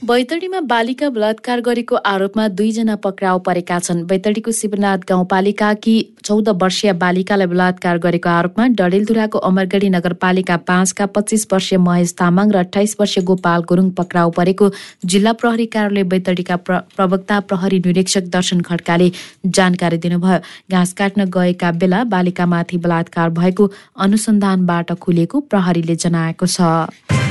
बैतडीमा 0.04 0.58
बालिका 0.60 1.08
बलात्कार 1.08 1.60
गरेको 1.66 1.96
आरोपमा 2.06 2.46
दुईजना 2.56 2.94
पक्राउ 3.04 3.38
परेका 3.40 3.78
छन्। 3.78 4.02
बैतडीको 4.06 4.52
शिवनाथ 4.52 5.06
गाउँपालिकाकी 5.08 5.94
चौध 6.24 6.48
वर्षीय 6.62 6.92
बालिकालाई 7.00 7.46
बलात्कार 7.48 7.98
गरेको 8.04 8.28
आरोपमा 8.28 8.66
डडेलधुराको 8.80 9.38
अमरगढी 9.48 9.88
नगरपालिका 9.88 10.56
पाँचका 10.68 11.06
पच्चिस 11.08 11.46
वर्षीय 11.52 11.78
महेश 11.80 12.12
तामाङ 12.20 12.52
र 12.52 12.56
अठाइस 12.58 12.96
वर्षीय 13.00 13.24
गोपाल 13.24 13.64
गुरुङ 13.64 13.90
पक्राउ 13.96 14.30
परेको 14.36 14.70
जिल्ला 15.06 15.32
प्रहरी 15.40 15.66
कार्यालय 15.72 16.04
बैतडीका 16.12 16.56
प्रवक्ता 16.68 17.40
प्रहरी 17.48 17.78
निरीक्षक 17.80 18.28
दर्शन 18.36 18.60
खड्काले 18.60 19.10
जानकारी 19.48 19.98
दिनुभयो। 20.04 20.38
घाँस 20.70 20.92
काट्न 21.00 21.30
गएका 21.32 21.72
बेला 21.80 22.04
बालिकामाथि 22.12 22.76
बलात्कार 22.84 23.30
भएको 23.40 23.72
अनुसन्धानबाट 23.98 24.92
खुलेको 25.00 25.40
प्रहरीले 25.48 25.96
जनाएको 25.96 26.46
छ। 26.46 27.23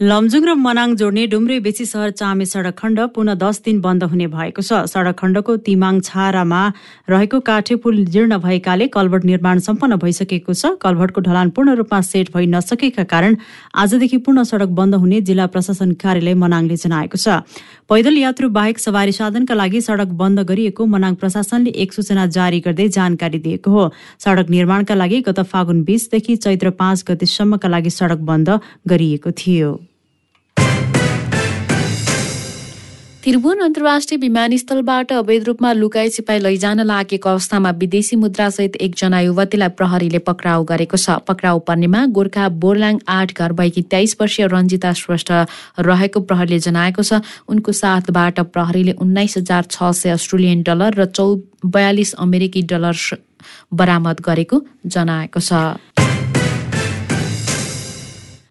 लमजुङ 0.00 0.44
र 0.46 0.52
मनाङ 0.54 0.92
जोड्ने 0.94 1.22
डुम्रे 1.26 1.54
बेसी 1.60 1.84
सहर 1.84 2.10
चामे 2.18 2.44
सडक 2.46 2.74
खण्ड 2.78 2.98
पुनः 3.14 3.34
दस 3.34 3.60
दिन 3.62 3.80
बन्द 3.82 4.02
हुने 4.10 4.26
भएको 4.30 4.62
छ। 4.62 4.86
सडक 4.86 5.16
खण्डको 5.18 5.56
तिमाङ 5.66 5.98
छारामा 6.08 6.60
रहेको 7.10 7.40
काठे 7.48 7.76
पुल 7.82 8.04
जीर्ण 8.06 8.38
भएकाले 8.38 8.86
कलभट 8.94 9.24
निर्माण 9.30 9.58
सम्पन्न 9.58 9.96
भइसकेको 9.98 10.54
छ। 10.54 10.70
कलभटको 10.78 11.20
ढलान 11.20 11.50
पूर्ण 11.50 11.74
रूपमा 11.82 12.00
सेट 12.10 12.30
भइ 12.30 12.46
नसकेका 12.46 13.04
कारण 13.10 13.36
आजदेखि 13.74 14.22
पूर्ण 14.22 14.46
सडक 14.46 14.78
बन्द 14.78 14.94
हुने 14.94 15.20
जिल्ला 15.26 15.46
प्रशासन 15.50 15.98
कार्यालय 15.98 16.34
मनाङले 16.44 16.78
जनाएको 16.78 17.18
छ। 17.18 17.42
पैदल 17.90 18.22
यात्रु 18.22 18.54
बाहेक 18.54 18.78
सवारी 18.78 19.18
साधनका 19.18 19.58
लागि 19.58 19.82
सडक 19.82 20.14
बन्द 20.14 20.46
गरिएको 20.46 20.86
मनाङ 20.94 21.18
प्रशासनले 21.18 21.74
एक 21.74 21.98
सूचना 21.98 22.30
जारी 22.38 22.62
गर्दै 22.70 22.88
जानकारी 23.00 23.42
दिएको 23.50 23.74
हो। 23.74 23.90
सडक 24.22 24.56
निर्माणका 24.56 24.94
लागि 24.94 25.20
गत 25.26 25.42
फागुन 25.50 25.82
बीसदेखि 25.90 26.40
चैत्र 26.46 26.76
पाँच 26.78 27.04
गतिसम्मका 27.10 27.68
लागि 27.68 27.96
सडक 27.98 28.26
बन्द 28.32 28.58
गरिएको 28.86 29.38
थियो। 29.42 29.78
त्रिभुवन 33.28 33.58
अन्तर्राष्ट्रिय 33.60 34.18
विमानस्थलबाट 34.18 35.12
अवैध 35.12 35.44
रूपमा 35.44 35.72
लुकाई 35.72 36.08
छिपाई 36.10 36.38
लैजान 36.38 36.80
लागेको 36.80 37.28
अवस्थामा 37.28 37.70
विदेशी 37.80 38.16
मुद्रासहित 38.16 38.76
एकजना 38.80 39.20
युवतीलाई 39.20 39.68
प्रहरीले 39.76 40.18
पक्राउ 40.24 40.64
गरेको 40.64 40.96
छ। 40.96 41.16
पक्राउ 41.28 41.58
पर्नेमा 41.68 42.04
गोर्खा 42.16 42.48
बोर्लाङ 42.56 42.98
आठ 43.06 43.36
घर 43.36 43.52
भएकी 43.52 43.82
तेइस 43.92 44.16
वर्षीय 44.20 44.46
रञ्जिता 44.48 44.92
श्रेष्ठ 45.02 45.32
रहेको 45.84 46.20
प्रहरीले 46.24 46.58
जनाएको 46.68 47.02
छ। 47.04 47.20
उनको 47.52 47.72
साथबाट 47.76 48.40
प्रहरीले 48.48 48.96
उन्नाइस 48.96 49.36
हजार 49.36 49.68
छ 49.68 49.92
सय 49.92 50.16
अस्ट्रेलियन 50.16 50.62
डलर 50.64 51.00
र 51.00 51.12
चौ 51.12 51.28
बयालिस 51.68 52.14
अमेरिकी 52.24 52.62
डलर 52.72 52.96
बरामद 53.74 54.24
गरेको 54.24 54.64
जनाएको 54.88 55.40
छ। 55.40 56.07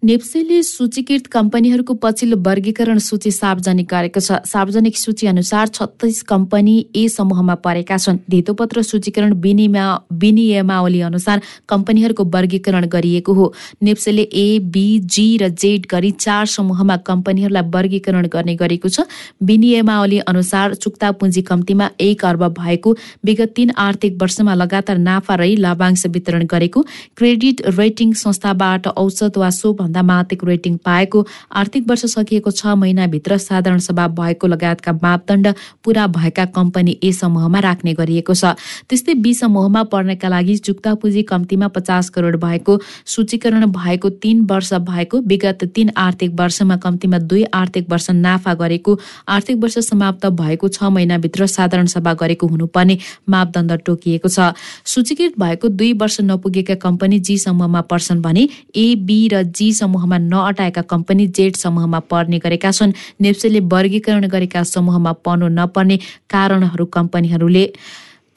नेप्सेले 0.03 0.61
सूचीकृत 0.63 1.27
कम्पनीहरूको 1.27 1.93
पछिल्लो 1.93 2.37
वर्गीकरण 2.37 2.97
सूची 3.01 3.31
सार्वजनिक 3.31 3.87
गरेको 3.89 4.19
छ। 4.19 4.31
सार्वजनिक 4.45 4.97
सूची 4.97 5.27
अनुसार 5.27 5.67
छत्तिस 5.67 6.21
कम्पनी 6.23 6.75
ए 6.95 7.07
समूहमा 7.09 7.55
परेका 7.65 7.97
छन्। 7.97 8.17
धितोपत्र 8.29 8.81
सूचीकरण 8.81 9.33
विनिमा 9.41 9.85
विनियमावली 10.13 11.01
अनुसार 11.01 11.41
कम्पनीहरूको 11.65 12.23
वर्गीकरण 12.25 12.85
गरिएको 12.87 13.33
हो। 13.33 13.53
नेप्सेले 13.81 14.21
ए 14.21 14.59
बी 14.69 14.85
जी 15.01 15.25
र 15.37 15.49
जेड 15.49 15.87
गरी 15.89 16.11
चार 16.19 16.45
समूहमा 16.45 16.97
कम्पनीहरूलाई 17.09 17.65
वर्गीकरण 17.73 18.27
गर्ने 18.29 18.55
गरेको 18.55 18.89
छ। 18.89 19.09
विनियमावली 19.41 20.19
अनुसार 20.29 20.75
चुक्ता 20.77 21.11
पुँजी 21.17 21.41
कम्तीमा 21.41 21.89
एक 21.99 22.25
अर्ब 22.25 22.47
भएको 22.53 22.95
विगत 23.25 23.53
तीन 23.55 23.71
आर्थिक 23.79 24.21
वर्षमा 24.21 24.53
लगातार 24.53 24.97
नाफा 24.99 25.35
रही 25.35 25.55
लाभांश 25.57 26.05
वितरण 26.13 26.45
गरेको 26.45 26.85
क्रेडिट 27.17 27.65
रेटिङ 27.73 28.13
संस्थाबाट 28.15 28.87
औसत 28.95 29.37
वा 29.37 29.49
सो 29.51 29.73
भन्दा 29.87 30.01
माथिको 30.03 30.47
रेटिङ 30.47 30.77
पाएको 30.83 31.25
आर्थिक 31.53 31.89
वर्ष 31.89 32.05
सकिएको 32.11 32.51
छ 32.51 32.75
महिनाभित्र 32.77 33.37
साधारण 33.39 33.79
सभा 33.79 34.07
भएको 34.13 34.47
लगायतका 34.47 34.91
मापदण्ड 34.93 35.47
पूरा 35.83 36.07
भएका 36.11 36.45
कम्पनी 36.51 36.97
ए 37.03 37.11
समूहमा 37.13 37.59
राख्ने 37.59 37.93
गरिएको 37.93 38.33
छ। 38.33 38.53
त्यस्तै 38.89 39.13
बी 39.23 39.33
समूहमा 39.33 39.83
पर्नका 39.87 40.27
लागि 40.27 40.55
चुक्ता 40.67 40.93
पुँजी 40.95 41.23
कम्तीमा 41.23 41.67
पचास 41.71 42.09
करोड 42.09 42.35
भएको 42.37 42.79
सूचीकरण 43.07 43.65
भएको 43.71 44.09
तीन 44.19 44.41
वर्ष 44.51 44.73
भएको 44.83 45.19
विगत 45.27 45.63
तीन 45.75 45.91
आर्थिक 45.97 46.31
वर्षमा 46.39 46.75
कम्तीमा 46.77 47.17
दुई 47.25 47.43
आर्थिक 47.53 47.89
वर्ष 47.89 48.09
नाफा 48.11 48.53
गरेको 48.53 48.99
आर्थिक 49.27 49.57
वर्ष 49.57 49.77
समाप्त 49.87 50.25
भएको 50.41 50.67
छ 50.67 50.83
महिनाभित्र 50.91 51.47
साधारण 51.47 51.85
सभा 51.87 52.13
गरेको 52.21 52.47
हुनुपर्ने 52.47 52.97
मापदण्ड 53.29 53.71
तोकिएको 53.85 54.29
छ। 54.29 54.51
सूचीकृत 54.85 55.39
भएको 55.39 55.67
दुई 55.69 55.93
वर्ष 55.93 56.19
नपुगेका 56.21 56.75
कम्पनी 56.81 57.19
जी 57.21 57.37
समूहमा 57.37 57.81
पर्छन् 57.91 58.21
भने 58.21 58.47
ए 58.75 58.87
बी 59.07 59.19
र 59.27 59.43
जी 59.43 59.71
समूहमा 59.79 60.17
नअटाएका 60.31 60.81
कम्पनी 60.91 61.27
जेड 61.37 61.55
समूहमा 61.55 61.99
पर्ने 62.11 62.37
गरेका 62.39 62.71
छन्। 62.71 62.97
नेप्सेले 63.21 63.59
वर्गीकरण 63.71 64.27
गरेका 64.27 64.63
समूहमा 64.73 65.11
पर्नु 65.25 65.47
नपर्ने 65.59 65.97
कारणहरू 66.29 66.85
कम्पनीहरूले 66.97 67.65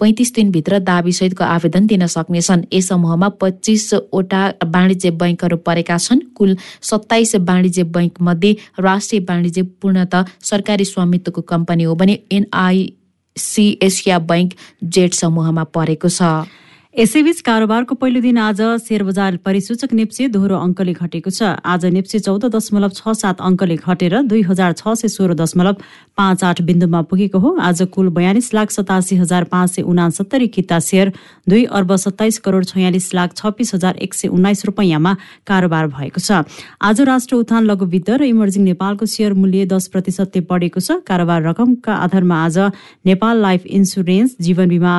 पैँतिस 0.01 0.33
दिनभित्र 0.35 0.79
दावीसहितको 0.81 1.45
आवेदन 1.45 1.87
दिन 1.87 2.07
सक्नेछन्। 2.09 2.63
यस 2.73 2.89
समूहमा 2.89 3.29
पच्चिसवटा 3.41 4.43
वाणिज्य 4.65 5.11
बैङ्कहरू 5.21 5.57
परेका 5.67 5.97
छन्। 5.99 6.21
कुल 6.37 6.57
सत्ताइस 6.83 7.35
वाणिज्य 7.49 7.83
बैङ्क 7.97 8.15
मध्ये 8.21 8.53
राष्ट्रिय 8.81 9.21
वाणिज्य 9.29 9.63
पूर्णत 9.81 10.15
सरकारी 10.41 10.85
स्वामित्वको 10.85 11.41
कम्पनी 11.53 11.85
हो 11.85 11.95
भने 12.01 12.15
एनआइसी 12.33 13.67
एसिया 13.83 14.19
बैङ्क 14.31 14.51
जेड 14.85 15.13
समूहमा 15.21 15.65
परेको 15.77 16.09
छ। 16.09 16.49
यसैबीच 16.95 17.41
कारोबारको 17.47 17.95
पहिलो 17.95 18.21
दिन 18.21 18.39
आज 18.41 18.61
शेयर 18.83 19.03
बजार 19.05 19.37
परिसूचक 19.47 19.93
नेप्से 19.95 20.27
दोहोरो 20.29 20.57
अङ्कले 20.59 20.93
घटेको 20.93 21.31
छ। 21.31 21.51
आज 21.65 21.85
नेप्से 21.87 22.19
चौध 22.19 22.45
दशमलव 22.51 22.91
छ 22.91 23.15
सात 23.15 23.41
अङ्कले 23.41 23.77
घटेर 23.79 24.17
दुई 24.27 24.43
हजार 24.43 24.73
छ 24.75 24.95
सय 24.99 25.09
सोह्र 25.09 25.37
दशमलव 25.39 25.77
पाँच 26.19 26.43
आठ 26.45 26.63
बिन्दुमा 26.67 27.03
पुगेको 27.07 27.39
हो। 27.39 27.55
आज 27.63 27.83
कुल 27.95 28.09
बयालिस 28.11 28.53
लाख 28.55 28.71
सतासी 28.71 29.17
हजार 29.17 29.45
पाँच 29.55 29.71
सय 29.71 29.83
उनासत्तरी 29.87 30.49
किता 30.51 30.79
सेयर 30.81 31.13
दुई 31.47 31.63
अर्ब 31.71 31.95
सत्ताइस 31.97 32.39
करोड 32.43 32.67
छयालिस 32.67 33.07
लाख 33.15 33.39
छब्बिस 33.39 33.75
हजार 33.75 34.03
एक 34.03 34.15
सय 34.15 34.29
उन्नाइस 34.35 34.65
रुपियाँमा 34.67 35.15
कारोबार 35.47 35.87
भएको 35.95 36.21
छ। 36.21 36.43
आज 36.83 37.01
राष्ट्र 37.07 37.37
उत्थान 37.37 37.71
लघुवित्त 37.71 38.11
र 38.19 38.23
इमर्जिङ 38.27 38.67
नेपालको 38.67 39.07
सेयर 39.07 39.39
मूल्य 39.39 39.71
दस 39.71 39.89
प्रतिशतले 39.95 40.43
बढेको 40.51 40.83
छ। 40.83 40.99
कारोबार 41.07 41.49
रकमका 41.49 42.03
आधारमा 42.03 42.45
आज 42.45 42.59
नेपाल 43.07 43.43
लाइफ 43.47 43.73
इन्सुरेन्स 43.79 44.37
जीवन 44.43 44.69
बिमा 44.69 44.99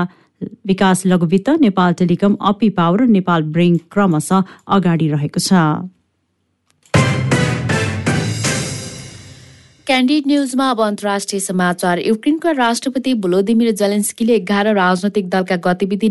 विकास 0.68 1.06
लघुवित्त 1.06 1.50
Nepal 1.62 1.94
telecom 1.94 2.36
API 2.42 2.70
power 2.70 3.02
Nepal 3.08 3.44
ब्रेङ 3.54 3.78
क्रमशः 3.92 4.44
अगाडि 4.68 5.08
रहेको 5.08 5.40
छ। 5.40 5.54
क्यान्डिड 9.88 10.24
न्युजमा 10.28 10.70
अब 10.70 10.82
अन्तर्राष्ट्रिय 10.82 11.40
समाचार। 11.40 12.00
युक्रेनका 12.00 12.52
राष्ट्रपति 12.52 13.14
भोलोदिमिर 13.14 13.72
जेलेन्स्कीले 13.76 14.36
एघार 14.36 14.74
राजनैतिक 14.76 15.30
दलका 15.30 15.56
गतिविधि 15.66 16.10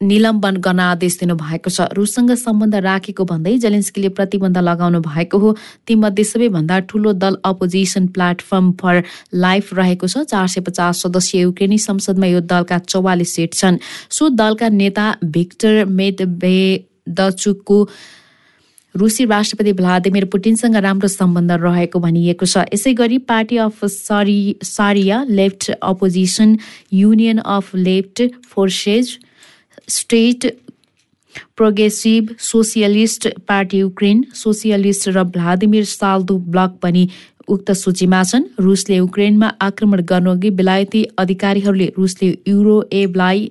निलम्बन 0.00 0.56
गर्न 0.56 0.80
आदेश 0.80 1.18
दिनुभएको 1.20 1.70
छ। 1.70 1.92
रुससँग 1.92 2.32
सम्बन्ध 2.32 2.74
राखेको 2.80 3.24
भन्दै 3.24 3.56
जेलेन्स्कीले 3.60 4.08
प्रतिबन्ध 4.16 4.58
लगाउनु 4.58 5.00
भएको 5.04 5.38
हो। 5.38 5.50
तीमध्ये 5.86 6.24
सबैभन्दा 6.24 6.78
ठूलो 6.88 7.12
दल 7.20 7.36
अपोजिसन 7.44 8.06
प्लेटफर्म 8.08 8.72
फर 8.80 9.02
लाइफ 9.36 9.74
रहेको 9.76 10.06
छ। 10.08 10.24
चार 10.24 10.46
सय 10.48 10.60
पचास 10.64 11.04
सदस्यीय 11.04 11.42
युक्रेनी 11.42 11.78
संसदमा 11.78 12.26
यो 12.32 12.40
दलका 12.40 12.78
चौवालिस 12.88 13.34
सिट 13.34 13.52
छन्। 13.54 13.76
सो 14.08 14.28
दलका 14.32 14.68
नेता 14.72 15.06
भिक्टर 15.20 15.84
मेडभेदचुकको 15.84 17.78
रुसी 18.94 19.24
राष्ट्रपति 19.26 19.72
भ्लादिमिर 19.76 20.24
पुटिनसँग 20.32 20.76
राम्रो 20.80 21.08
सम्बन्ध 21.10 21.52
रहेको 21.60 21.98
भनिएको 22.00 22.46
छ। 22.46 22.64
यसै 22.72 22.96
गरी 22.96 23.18
पार्टी 23.28 23.56
अफ 23.68 23.84
सरी 23.84 24.56
सारिया 24.64 25.24
left 25.28 25.70
opposition 25.70 26.56
union 26.88 27.38
of 27.38 27.74
left 27.76 28.48
forces 28.48 29.18
state 29.88 30.46
progressive 31.56 32.34
socialist 32.38 33.28
party 33.48 33.78
Ukraine 33.78 34.24
socialist 34.34 35.08
र 35.08 35.22
भ्लादिमिर 35.34 35.84
साल्दो 35.84 36.36
ब्लक 36.50 36.78
पनि 36.82 37.08
उक्त 37.48 37.70
सूचीमा 37.72 38.22
छन्। 38.24 38.44
रुसले 38.60 38.96
युक्रेनमा 38.96 39.48
आक्रमण 39.60 40.02
गर्नुअघि 40.10 40.50
बेलायती 40.58 41.04
अधिकारीहरूले 41.18 41.86
रुसले 41.98 42.28
युरोएबलाई 42.48 43.50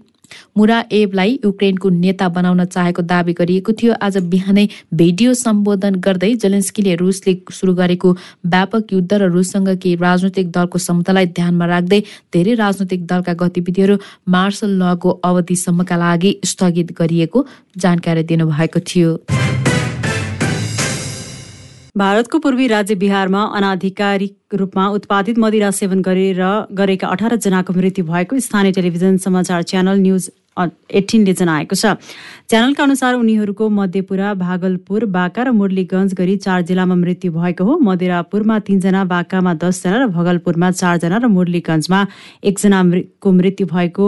मुराएभलाई 0.58 1.40
युक्रेनको 1.46 1.90
नेता 1.90 2.28
बनाउन 2.30 2.66
चाहेको 2.66 3.02
दावी 3.04 3.34
गरिएको 3.34 3.72
थियो। 3.74 3.94
आज 4.02 4.18
बिहानै 4.30 4.68
भिडियो 4.94 5.34
सम्बोधन 5.36 5.96
गर्दै 6.00 6.34
जेलेन्स्कीले 6.36 6.96
रुसले 6.96 7.36
सुरु 7.52 7.74
गरेको 7.76 8.12
व्यापक 8.48 8.94
युद्ध 8.94 9.14
र 9.14 9.30
रुससँग 9.30 9.70
केही 9.78 9.96
राजनैतिक 9.98 10.52
दलको 10.52 10.78
क्षमतालाई 10.80 11.26
ध्यानमा 11.38 11.66
राख्दै 11.66 12.02
धेरै 12.34 12.54
राजनैतिक 12.56 13.06
दलका 13.06 13.34
गतिविधिहरू 13.42 13.98
मार्शल 14.30 14.78
लको 14.84 15.10
अवधिसम्मका 15.24 15.98
लागि 15.98 16.36
स्थगित 16.46 16.92
गरिएको 17.00 17.46
जानकारी 17.78 18.24
दिनुभएको 18.24 18.80
थियो। 18.90 19.12
भारतको 22.00 22.40
पूर्वी 22.40 22.66
राज्य 22.68 22.96
बिहारमा 22.96 23.42
अनाधिकारिक 23.58 24.56
रूपमा 24.56 24.88
उत्पादित 24.98 25.40
मदिरा 25.40 25.72
सेवन 25.78 26.02
गरेर 26.02 26.40
गरेका 26.74 27.08
अठार 27.10 27.36
जनाको 27.46 27.74
मृत्यु 27.74 28.06
भएको 28.06 28.40
स्थानीय 28.40 28.72
टेलिभिजन 28.72 29.18
समाचार 29.20 29.64
च्यानल 29.72 30.00
न्युज 30.00 30.30
एटिनले 30.92 31.34
जनाएको 31.34 31.76
छ। 31.76 31.92
च्यानलका 32.50 32.84
अनुसार 32.84 33.16
उनीहरूको 33.16 33.70
मध्यपुरा 33.76 34.34
भागलपुर 34.46 35.06
बाँका 35.12 35.44
र 35.44 35.52
मुरलीगञ्ज 35.60 36.16
गरी 36.16 36.36
चार 36.40 36.62
जिल्लामा 36.64 36.96
मृत्यु 36.96 37.32
भएको 37.36 37.64
हो। 37.64 37.78
मदिरापुरमा 37.84 38.60
तीनजना 38.68 39.04
बाँकामा 39.14 39.54
दसजना 39.60 39.98
र 40.00 40.08
भगलपुरमा 40.16 40.72
चारजना 40.80 41.18
र 41.18 41.28
मुरलीगञ्जमा 41.36 42.02
एकजनाको 42.46 43.32
मृत्यु 43.40 43.68
भएको 43.68 44.08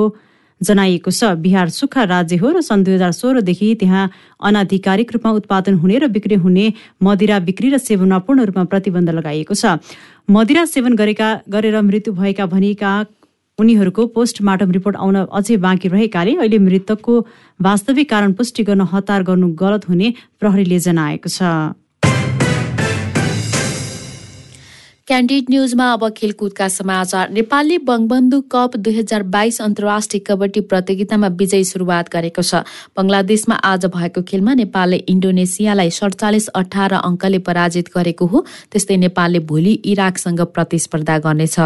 जनाइएको 0.62 1.12
छ। 1.12 1.34
बिहार 1.38 1.70
सुक्खा 1.70 2.04
राज्य 2.06 2.38
हो 2.38 2.50
र 2.52 2.62
सन् 2.62 2.84
दुई 2.84 2.94
हजार 2.94 3.12
सोह्रदेखि 3.12 3.76
त्यहाँ 3.80 4.10
अनाधिकारिक 4.40 5.14
रूपमा 5.14 5.32
उत्पादन 5.40 5.74
हुने 5.82 5.98
र 5.98 6.08
बिक्री 6.10 6.36
हुने 6.44 6.66
मदिरा 7.02 7.40
बिक्री 7.48 7.70
र 7.70 7.78
सेवनमा 7.80 8.20
पूर्ण 8.26 8.46
रूपमा 8.46 8.64
प्रतिबन्ध 8.70 9.10
लगाइएको 9.10 9.54
छ। 9.56 9.82
मदिरा 10.30 10.66
सेवन 10.66 10.96
गरेका 10.96 11.30
गरेर 11.50 11.82
मृत्यु 11.82 12.14
भएका 12.14 12.46
भनिएका 12.48 12.92
उनीहरूको 13.60 14.06
पोस्टमार्टम 14.14 14.72
रिपोर्ट 14.72 14.96
आउन 14.98 15.16
अझै 15.28 15.58
बाँकी 15.58 15.88
रहेकाले 15.88 16.32
अहिले 16.38 16.58
मृतकको 16.60 17.14
वास्तविक 17.60 18.10
कारण 18.10 18.34
पुष्टि 18.34 18.64
गर्न 18.64 18.82
हतार 18.90 19.24
गर्नु 19.24 19.48
गलत 19.56 19.90
हुने 19.90 20.14
प्रहरीले 20.40 20.80
जनाएको 20.80 21.30
छ। 21.30 21.42
क्यान्डिड 25.12 25.46
न्युजमा 25.50 25.86
अब 25.94 26.08
खेलकुदका 26.10 26.68
समाचार। 26.72 27.32
नेपालले 27.36 27.78
बङबन्धु 27.84 28.40
कप 28.52 28.76
दुई 28.78 28.94
हजार 28.96 29.24
बाइस 29.28 29.62
अन्तर्राष्ट्रिय 29.62 30.22
कबड्डी 30.28 30.62
प्रतियोगितामा 30.72 31.28
विजयी 31.36 31.66
सुरुवात 31.68 32.12
गरेको 32.14 32.42
छ। 32.42 32.64
बङ्गलादेशमा 32.96 33.56
आज 33.72 33.86
भएको 33.92 34.22
खेलमा 34.24 34.54
नेपालले 34.54 34.98
इन्डोनेसियालाई 35.12 35.90
सडचालिस 35.92 36.48
अठार 36.56 36.94
अङ्कले 37.04 37.40
पराजित 37.44 37.92
गरेको 37.92 38.26
हो। 38.26 38.46
त्यस्तै 38.72 38.98
नेपालले 39.04 39.40
भोलि 39.52 39.74
इराकसँग 39.92 40.42
प्रतिस्पर्धा 40.56 41.18
गर्नेछ। 41.28 41.60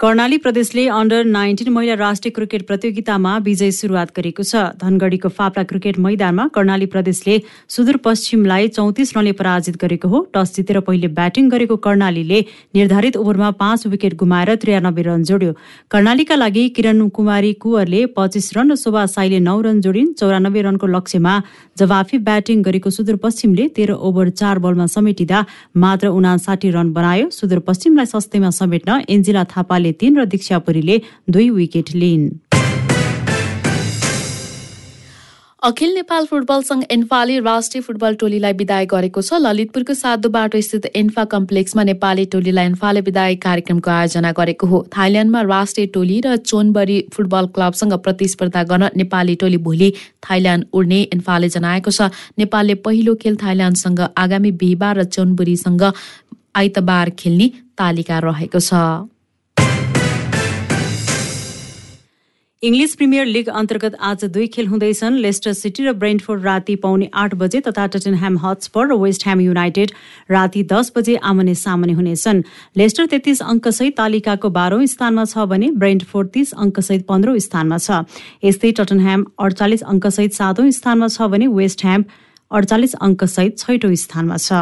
कर्णाली 0.00 0.36
प्रदेशले 0.36 0.86
अन्डर 0.94 1.24
नाइन्टिन 1.26 1.68
महिला 1.74 1.94
राष्ट्रिय 1.98 2.30
क्रिकेट 2.34 2.66
प्रतियोगितामा 2.66 3.30
विजय 3.42 3.70
सुरुवात 3.74 4.10
गरेको 4.16 4.42
छ। 4.42 4.60
धनगढीको 4.78 5.28
फाप्ला 5.28 5.62
क्रिकेट 5.70 5.98
मैदानमा 5.98 6.46
कर्णाली 6.54 6.86
प्रदेशले 6.86 7.38
सुदूरपश्चिमलाई 7.68 8.68
चौतिस 8.78 9.16
रनले 9.16 9.32
पराजित 9.40 9.76
गरेको 9.76 10.08
हो। 10.08 10.20
टस 10.30 10.54
जितेर 10.56 10.78
पहिले 10.86 11.08
ब्याटिङ 11.18 11.48
गरेको 11.50 11.76
कर्णालीले 11.82 12.38
निर्धारित 12.78 13.16
ओभरमा 13.18 13.50
पाँच 13.58 13.86
विकेट 13.88 14.14
गुमाएर 14.14 14.54
त्रियानब्बे 14.62 15.02
रन 15.02 15.22
जोड्यो। 15.24 15.52
कर्णालीका 15.90 16.36
लागि 16.36 16.68
किरण 16.78 17.08
कुमारी 17.18 17.52
कुवरले 17.58 18.04
पच्चिस 18.14 18.52
रन 18.54 18.70
र 18.70 18.76
शोभा 18.78 19.04
साईले 19.10 19.42
नौ 19.42 19.58
रन 19.66 19.80
जोडिन्। 19.82 20.14
चौरानब्बे 20.14 20.62
रनको 20.62 20.86
लक्ष्यमा 20.94 21.34
जवाफी 21.74 22.22
ब्याटिङ 22.22 22.62
गरेको 22.62 22.90
सुदूरपश्चिमले 22.92 23.66
तेह्र 23.74 23.98
ओभर 23.98 24.30
चार 24.38 24.62
बलमा 24.62 24.86
समेटिँदा 24.94 25.44
मात्र 25.74 26.14
उनासाठी 26.14 26.70
रन 26.70 26.94
बनायो। 26.94 27.28
सुदूरपश्चिमलाई 27.34 28.06
सस्तैमा 28.14 28.54
समेट्न 28.62 29.02
एन्जिला 29.10 29.44
थापाले 29.50 29.86
तिन 29.94 30.18
र 30.18 30.24
दीक्षापुरीले 30.26 31.00
दुई 31.30 31.50
विकेट 31.50 31.94
लिइन्। 31.94 32.28
अखिल 35.62 35.94
नेपाल 35.94 36.26
फुटबल 36.26 36.62
सङ्घ 36.62 36.84
एन्फाले 36.90 37.38
राष्ट्रिय 37.40 37.82
फुटबल 37.82 38.14
टोलीलाई 38.14 38.52
विदाय 38.52 38.86
गरेको 38.86 39.22
छ। 39.22 39.42
ललितपुरको 39.42 39.94
साधु 39.94 40.28
बाटो 40.30 40.60
स्थित 40.60 40.86
एन्फा 40.94 41.24
कम्प्लेक्समा 41.24 41.82
नेपाली 41.82 42.24
टोलीलाई 42.30 42.66
एन्फाले 42.66 43.00
विदाय 43.00 43.34
कार्यक्रमको 43.42 43.90
आयोजना 43.90 44.32
गरेको 44.38 44.66
हो। 44.66 44.78
थाइल्याण्डमा 44.96 45.40
राष्ट्रिय 45.42 45.86
टोली 45.90 46.20
र 46.20 46.36
चोनबरी 46.46 46.98
फुटबल 47.10 47.46
क्लबसँग 47.50 47.92
प्रतिस्पर्धा 48.06 48.62
गर्न 48.70 48.88
नेपाली 48.96 49.34
टोली 49.34 49.58
भोलि 49.66 49.92
थाइल्याण्ड 50.22 50.64
उड्ने 50.72 51.00
एन्फाले 51.18 51.48
जनाएको 51.50 51.90
छ। 51.90 52.14
नेपालले 52.38 52.74
पहिलो 52.86 53.14
खेल 53.18 53.36
थाइल्याण्डसँग 53.42 54.00
आगामी 54.14 54.50
बिहिबार 54.62 54.98
र 54.98 55.04
चोनबुरीसँग 55.10 55.82
आइतबार 56.54 57.10
खेल्ने 57.18 57.50
तालिका 57.74 58.18
रहेको 58.30 58.60
छ। 58.62 58.70
इङ्ग्लिस 62.62 62.94
प्रिमियर 62.96 63.26
लिग 63.26 63.48
अन्तर्गत 63.48 63.96
आज 64.02 64.24
दुई 64.34 64.46
खेल 64.54 64.66
हुँदैछन्। 64.66 65.18
लेस्टर 65.24 65.52
सिटी 65.52 65.84
र 65.84 65.92
ब्रेन्टफोर्ड 65.94 66.42
राति 66.44 66.74
पाउने 66.82 67.08
आठ 67.14 67.34
बजे 67.38 67.60
तथा 67.62 67.86
टटनह्याम 67.86 68.38
हटस्पर 68.44 68.86
र 68.88 68.96
वेस्ट 68.98 69.26
ह्याम 69.26 69.40
युनाइटेड 69.40 69.90
राति 70.30 70.62
दस 70.72 70.92
बजे 70.96 71.14
आमने 71.22 71.54
सामने 71.54 71.92
हुनेछन्। 71.94 72.42
लेस्टर 72.76 73.06
तेत्तिस 73.14 73.42
अङ्कसहित 73.46 73.96
तालिकाको 73.96 74.50
बाह्रौं 74.50 74.86
स्थानमा 74.90 75.24
छ 75.24 75.46
भने 75.46 75.70
ब्रेन्टफोर्ड 75.78 76.34
तीस 76.34 76.52
अङ्कसहित 76.58 77.06
पन्ध्रौं 77.06 77.38
स्थानमा 77.46 77.78
छ। 77.78 78.02
यस्तै 78.42 78.72
टटनह्याम 78.82 79.24
अडचालिस 79.38 79.82
अङ्कसहित 79.94 80.42
सातौं 80.42 80.70
स्थानमा 80.82 81.14
छ 81.14 81.30
भने 81.30 81.46
वेस्ट 81.54 81.86
ह्याम 81.86 82.04
अडचालिस 82.50 82.94
अङ्कसहित 83.06 83.58
छैटौं 83.58 83.94
स्थानमा 84.02 84.36
छ। 84.42 84.58